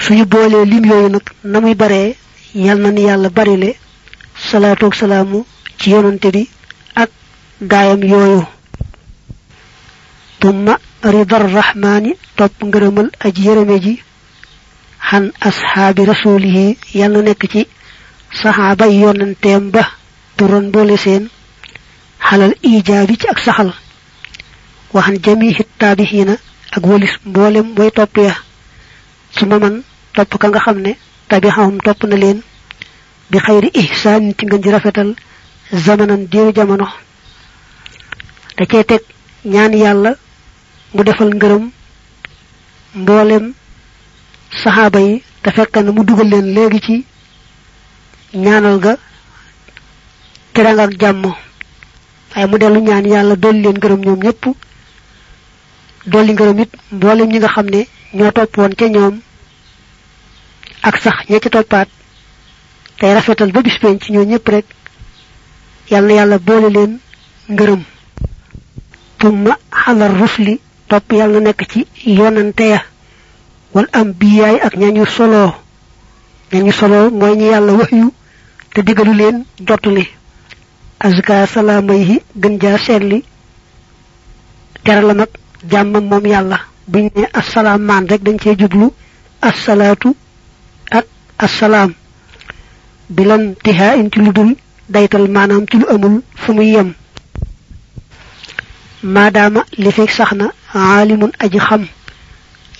Suñu 0.00 0.24
boolee 0.26 0.64
lim 0.64 0.84
yooyu 0.84 1.08
nag 1.08 1.22
na 1.44 1.60
muy 1.60 1.74
baree 1.74 2.16
yal 2.54 2.78
na 2.80 2.90
ni 2.90 3.02
yàlla 3.02 3.28
barile 3.30 3.76
salaatu 4.50 4.86
ak 4.86 4.94
salaamu 4.94 5.44
ci 5.78 5.90
yonante 5.90 6.30
bi 6.32 6.48
ak 6.94 7.10
gaayam 7.60 8.02
yooyu. 8.02 8.46
Tumma 10.40 10.78
ridar 11.02 11.44
rahmaani 11.52 12.14
topp 12.36 12.62
ngërëmal 12.64 13.08
aji 13.26 13.42
yërëme 13.46 13.76
ak 23.32 23.38
saxal 23.44 23.70
waxan 24.94 25.16
jamihi 25.24 25.62
taabixiina 25.78 26.34
ak 26.76 26.82
walis 26.86 27.14
mboolem 27.26 27.66
way 27.78 27.90
topp 27.90 28.16
ya 28.18 28.34
su 29.36 29.46
ma 29.46 29.58
man 29.58 29.82
topp 30.14 30.32
ka 30.40 30.48
nga 30.48 30.60
xam 30.64 30.78
ne 30.84 30.92
tabixahum 31.28 31.76
topp 31.86 32.00
na 32.04 32.16
leen 32.16 32.38
bi 33.30 33.38
xayri 33.38 33.68
ihsaan 33.82 34.34
ci 34.38 34.46
ngën 34.46 34.62
ji 34.62 34.70
rafetal 34.70 35.10
zamanan 35.84 36.26
diiru 36.30 36.52
jamono 36.56 36.86
da 38.56 38.64
cee 38.70 38.84
teg 38.84 39.02
ñaan 39.44 39.72
yàlla 39.82 40.10
mu 40.94 41.02
defal 41.04 41.30
ngërëm 41.34 41.64
mboolem 42.94 43.44
saxaaba 44.50 45.00
yi 45.00 45.22
te 45.42 45.50
fekk 45.50 45.76
na 45.76 45.92
mu 45.92 46.04
dugal 46.04 46.28
leen 46.28 46.54
léegi 46.54 46.80
ci 46.80 47.04
ñaanal 48.34 48.78
ga 48.80 48.96
teranga 50.52 50.82
ak 50.84 50.92
jàmm. 51.00 51.24
Waaye 52.34 52.46
mu 52.46 52.58
dellu 52.58 52.80
ñaan 52.80 53.06
yàlla 53.06 53.36
dolli 53.36 53.62
leen 53.62 53.76
ngërëm 53.78 54.00
ñoom 54.04 54.20
ñëpp 54.22 54.42
dolli 56.06 56.32
ngërëm 56.32 56.58
it 56.60 56.70
mboolem 56.92 57.28
ñi 57.30 57.38
nga 57.38 57.48
xam 57.48 57.66
ne 57.70 57.86
ñoo 58.12 58.32
topp 58.32 58.56
woon 58.58 58.74
ca 58.78 58.86
ñoom 58.88 59.20
ak 60.82 60.96
sax 61.02 61.28
ña 61.28 61.38
ca 61.40 61.50
toppaat. 61.50 61.88
Tey 62.98 63.14
rafetal 63.14 63.52
ba 63.52 63.62
bis 63.62 63.78
penc 63.78 64.08
ñoo 64.10 64.24
ñëpp 64.24 64.48
rek 64.48 64.66
yal 65.90 66.04
na 66.06 66.12
yàlla 66.12 66.38
boole 66.38 66.68
leen 66.70 67.00
ngërëm. 67.48 67.82
Tumma 69.18 69.56
rusli 70.20 70.60
topp 70.88 71.12
yàlla 71.12 71.40
nekk 71.40 71.60
ci 71.70 71.86
yonante 72.04 72.60
ya 72.68 72.84
wal 73.74 73.86
am 73.92 74.08
biyaay 74.20 74.56
ak 74.66 74.74
ñañu 74.80 75.04
solo. 75.16 75.54
Ñañu 76.52 76.72
solo 76.72 77.10
mooy 77.10 77.34
ñi 77.36 77.46
yàlla 77.52 77.72
wax 77.78 77.90
yu 77.92 78.12
te 78.74 78.80
digalu 78.86 79.12
leen 79.20 79.36
jottali 79.66 80.04
azka 81.06 81.46
salaamayhi 81.46 82.16
gën 82.42 82.54
jaa 82.62 82.78
seetli. 82.78 83.18
Teralam 84.84 85.20
ak 85.24 85.30
jàmmam 85.70 86.04
moom 86.10 86.26
yàlla. 86.26 86.58
Buñ 86.90 87.06
ne 87.16 87.26
assalaam 87.40 87.80
maan 87.88 88.06
rek 88.10 88.22
dañ 88.22 88.36
cee 88.42 88.56
jublu. 88.60 88.86
Assalaatu 89.40 90.14
ak 90.90 91.06
assalaam. 91.38 91.94
Bilan 93.08 93.54
tihaa 93.64 93.94
in 93.96 94.10
ci 94.12 94.20
daytal 94.90 95.28
maanaam 95.30 95.64
ci 95.70 95.76
lu 95.78 95.86
amul 95.94 96.22
fu 96.34 96.52
muy 96.52 96.70
yem. 96.74 96.94
Maadaama 99.02 99.62
li 99.78 99.90
fekk 99.96 100.10
sax 100.10 100.30
na 100.38 100.46
aalimun 100.74 101.32
aji 101.44 101.58
xam 101.66 101.82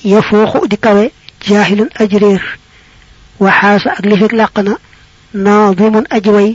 ya 0.05 0.23
fooxu 0.23 0.67
di 0.69 0.77
kawe 0.79 1.05
jaahilun 1.47 1.89
aj 1.99 2.13
réer. 2.23 2.43
Waxaasa 3.41 3.91
ak 3.99 4.05
li 4.07 4.17
fekk 4.21 4.33
làq 4.33 4.57
na 4.65 4.73
naadimun 5.35 6.07
aji 6.11 6.31
way 6.31 6.51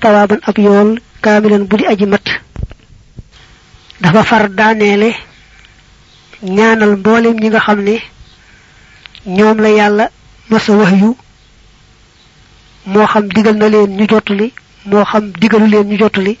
tawaaban 0.00 0.40
ab 0.48 0.58
yool 0.58 0.98
kaamilan 1.22 1.64
bu 1.68 1.76
di 1.76 1.86
aji 1.86 2.06
mat. 2.06 2.26
Dafa 4.00 4.22
far 4.24 4.48
daaneele 4.48 5.10
ñaanal 6.42 6.96
mboolem 6.96 7.36
ñi 7.40 7.48
nga 7.48 7.60
xam 7.60 7.80
ne 7.82 7.96
ñoom 9.26 9.58
la 9.60 9.68
yàlla 9.70 10.10
masa 10.50 10.72
wax 10.76 10.92
yu 11.00 11.16
moo 12.86 13.06
xam 13.06 13.28
digal 13.28 13.56
na 13.56 13.68
leen 13.68 13.96
ñu 13.96 14.06
jottali 14.08 14.52
moo 14.86 15.04
xam 15.04 15.32
digalu 15.40 15.66
leen 15.66 15.88
ñu 15.88 15.96
jottali. 15.98 16.38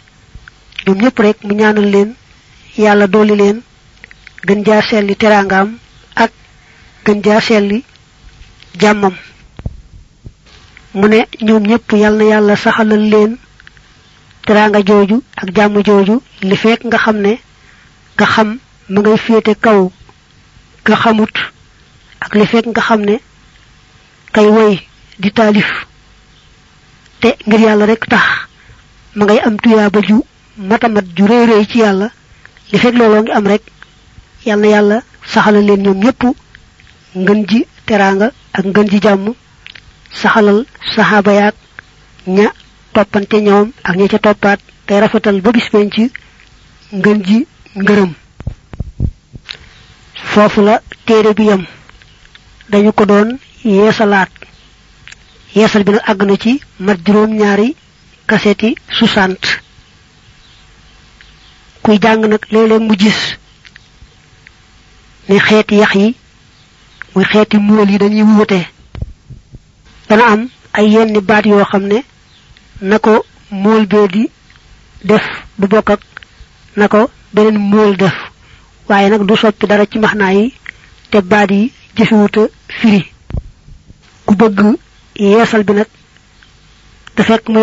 Ñoom 0.86 0.98
ñëpp 1.00 1.18
rek 1.18 1.36
mu 1.44 1.54
ñaanal 1.54 1.88
leen 1.90 2.14
yàlla 2.76 3.06
dooli 3.06 3.36
leen 3.36 3.62
gën 4.46 4.64
jaa 4.66 4.82
selli 4.82 5.16
teraangaam 5.16 5.78
gën 7.04 7.22
jaa 7.24 7.40
selli 7.40 7.84
jàmmam. 8.80 9.14
Mu 10.94 11.06
ne 11.08 11.18
ñoom 11.46 11.62
ñëpp 11.70 11.88
yàlla 12.02 12.18
na 12.18 12.30
yàlla 12.30 12.56
saxalal 12.56 13.04
leen 13.12 13.32
teraanga 14.46 14.80
jooju 14.88 15.16
ak 15.40 15.48
jàmm 15.56 15.76
jooju. 15.86 16.22
Li 16.48 16.56
fekk 16.56 16.80
nga 16.86 16.98
xam 17.04 17.16
ne 17.24 17.32
nga 18.16 18.26
xam 18.34 18.48
mu 18.92 19.00
ngay 19.00 19.18
féete 19.24 19.52
kaw 19.64 19.80
nga 20.86 20.96
xamut 21.02 21.34
ak 22.24 22.32
li 22.38 22.46
fekk 22.52 22.66
nga 22.72 22.80
xam 22.88 23.00
ne 23.08 23.16
kay 24.34 24.46
woy 24.56 24.74
di 25.20 25.30
taalif. 25.36 25.70
Te 27.20 27.28
ngir 27.46 27.60
yàlla 27.66 27.86
rek 27.86 28.02
tax 28.12 28.24
ma 29.16 29.24
ngay 29.24 29.40
am 29.46 29.56
tuyaaba 29.62 30.00
ju 30.08 30.16
matamat 30.68 31.04
ju 31.16 31.24
réy 31.26 31.44
réy 31.46 31.64
ci 31.70 31.78
yàlla. 31.78 32.08
Li 32.72 32.78
fekk 32.78 32.94
looloo 32.98 33.22
ngi 33.22 33.32
am 33.32 33.46
rek 33.46 33.62
yal 34.46 35.02
saxalal 35.32 35.64
leen 35.66 35.82
ñoom 35.82 35.98
ñëpp 36.04 36.22
ngën 37.14 37.40
ji 37.48 37.60
teraanga 37.86 38.28
ak 38.52 38.64
ngën 38.64 38.88
ji 38.90 38.98
jàmm 39.04 39.34
saxalal 40.20 40.64
saxaaba 40.94 41.32
yaag 41.32 41.54
ña 42.36 42.46
toppante 42.94 43.36
ñoom 43.46 43.68
ak 43.88 43.94
ña 43.96 44.06
ca 44.12 44.18
toppaat 44.18 44.60
tey 44.86 45.00
rafetal 45.00 45.40
ba 45.40 45.50
bis 45.52 45.68
penc 45.72 45.94
ngën 46.98 47.18
ji 47.26 47.38
ngërëm. 47.82 48.12
Foofu 50.30 50.60
la 50.62 50.80
téere 51.06 51.32
bi 51.34 51.44
yam 51.50 51.62
dañu 52.70 52.92
ko 52.92 53.04
doon 53.06 53.28
yeesalaat. 53.64 54.30
Yeesal 55.54 55.84
bi 55.84 55.92
nag 55.92 56.02
àgg 56.10 56.40
ci 56.42 56.60
mat 56.78 56.98
ñaari 57.08 57.76
kaseti 58.26 58.74
soixante. 58.98 59.48
Kuy 61.82 61.98
jàng 62.02 62.26
nag 62.28 62.42
léeg-léeg 62.50 62.82
mu 62.82 62.94
gis 62.98 63.20
ni 65.28 65.38
xeeti 65.38 65.74
yax 65.76 65.94
muy 67.14 67.24
xeeti 67.24 67.56
muul 67.58 67.90
yi 67.90 67.98
dañuy 67.98 68.22
wuute. 68.22 68.58
Dana 70.08 70.24
am 70.32 70.48
ay 70.72 70.86
yenn 70.94 71.20
baat 71.20 71.44
yoo 71.46 71.64
xam 71.64 71.82
ne 71.86 71.98
na 72.80 72.98
ko 72.98 73.24
mool 73.50 73.86
bee 73.86 74.08
di 74.08 74.22
def 75.04 75.22
du 75.58 75.66
bokk 75.66 75.90
ak 75.90 76.00
na 76.76 76.88
ko 76.88 77.10
beneen 77.34 77.58
mool 77.58 77.96
def. 77.96 78.14
Waaye 78.88 79.08
nag 79.10 79.22
du 79.26 79.36
soppi 79.36 79.66
dara 79.66 79.86
ci 79.86 79.98
maxnaa 79.98 80.32
yi 80.32 80.52
te 81.10 81.18
baat 81.20 81.50
yi 81.50 81.72
jëfewuta 81.96 82.42
firi. 82.68 83.02
Ku 84.26 84.34
bëgg 84.34 84.58
yeesal 85.16 85.64
bi 85.64 85.72
nag 85.72 85.86
te 87.14 87.22
fekk 87.22 87.48
mu 87.48 87.60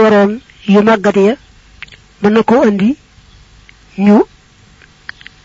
yu 0.68 0.82
màggat 0.82 1.16
ya 1.16 1.36
mën 2.22 2.34
na 2.34 2.44
koo 2.44 2.62
andi 2.62 2.96
ñu 3.98 4.24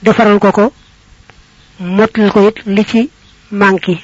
defaral 0.02 0.38
ko 0.38 0.52
ko 0.52 0.72
mottal 1.80 2.30
ko 2.32 2.48
it 2.48 2.56
li 2.66 2.84
ci 2.84 3.10
manki 3.50 3.98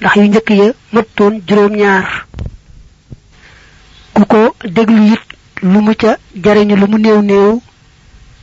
ndax 0.00 0.16
yu 0.16 0.22
njëkk 0.28 0.50
ya 0.50 0.66
mëttoon 0.92 1.40
juróom 1.46 1.74
ñaar 1.76 2.26
ku 4.14 4.24
ko 4.26 4.54
déglu 4.64 5.12
it 5.14 5.22
lu 5.62 5.80
mu 5.80 5.94
ca 5.94 6.16
jariñu 6.44 6.76
lu 6.76 6.86
mu 6.86 6.98
néew 6.98 7.22
néew 7.22 7.60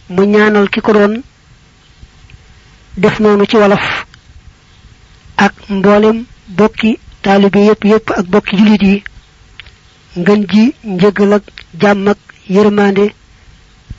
mu 0.10 0.24
ñaanal 0.26 0.70
ki 0.70 0.82
ko 0.82 0.94
doon 0.94 1.22
def 2.98 3.20
noonu 3.20 3.46
ci 3.46 3.56
wolof 3.58 4.06
ak 5.38 5.54
mboolem 5.70 6.26
bokki 6.48 7.00
taalibe 7.22 7.60
yépp 7.60 7.84
yépp 7.86 8.10
ak 8.12 8.26
bokki 8.28 8.58
julit 8.58 8.82
yi. 8.82 9.04
Ngën 10.18 10.46
ji 10.50 10.74
njëgal 10.84 11.34
ak 11.34 11.44
jàmm 11.82 12.08
ak 12.08 12.18
yërmande 12.50 13.14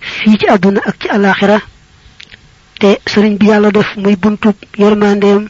fii 0.01 0.39
ci 0.39 0.47
àdduna 0.47 0.81
ak 0.87 0.97
ci 1.01 1.09
alaxira 1.09 1.59
te 2.79 2.99
sëriñ 3.07 3.37
bi 3.39 3.47
yàlla 3.47 3.71
def 3.71 3.97
muy 3.97 4.17
buntub 4.17 4.55
yërmandeem 4.79 5.49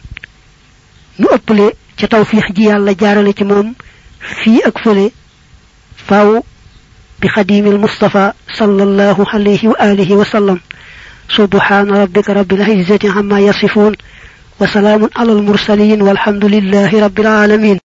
nu 1.18 1.26
ëppale 1.36 1.66
ca 1.98 2.06
tawfiix 2.08 2.46
ji 2.54 2.62
yàlla 2.68 2.92
jaarale 3.00 3.32
ci 3.34 3.44
moom 3.44 3.74
fii 4.20 4.62
ak 4.68 4.78
fële 4.84 5.10
faaw 6.06 6.42
bi 7.20 7.28
xadimil 7.28 7.78
mustafa 7.78 8.34
sallallahu 8.58 9.22
alayhi 9.32 9.66
wa 9.68 9.76
alihi 9.78 10.14
wa 10.14 10.24
sallam 10.24 10.60
سبحان 11.28 11.90
ربك 11.90 12.30
رب 12.30 12.52
العزة 12.52 12.98
عما 13.04 13.40
يصفون 13.40 13.92
وسلام 14.60 15.08
على 15.16 15.32
المرسلين 15.32 16.02
والحمد 16.02 16.44
لله 16.44 16.90
رب 17.04 17.18
العالمين 17.20 17.78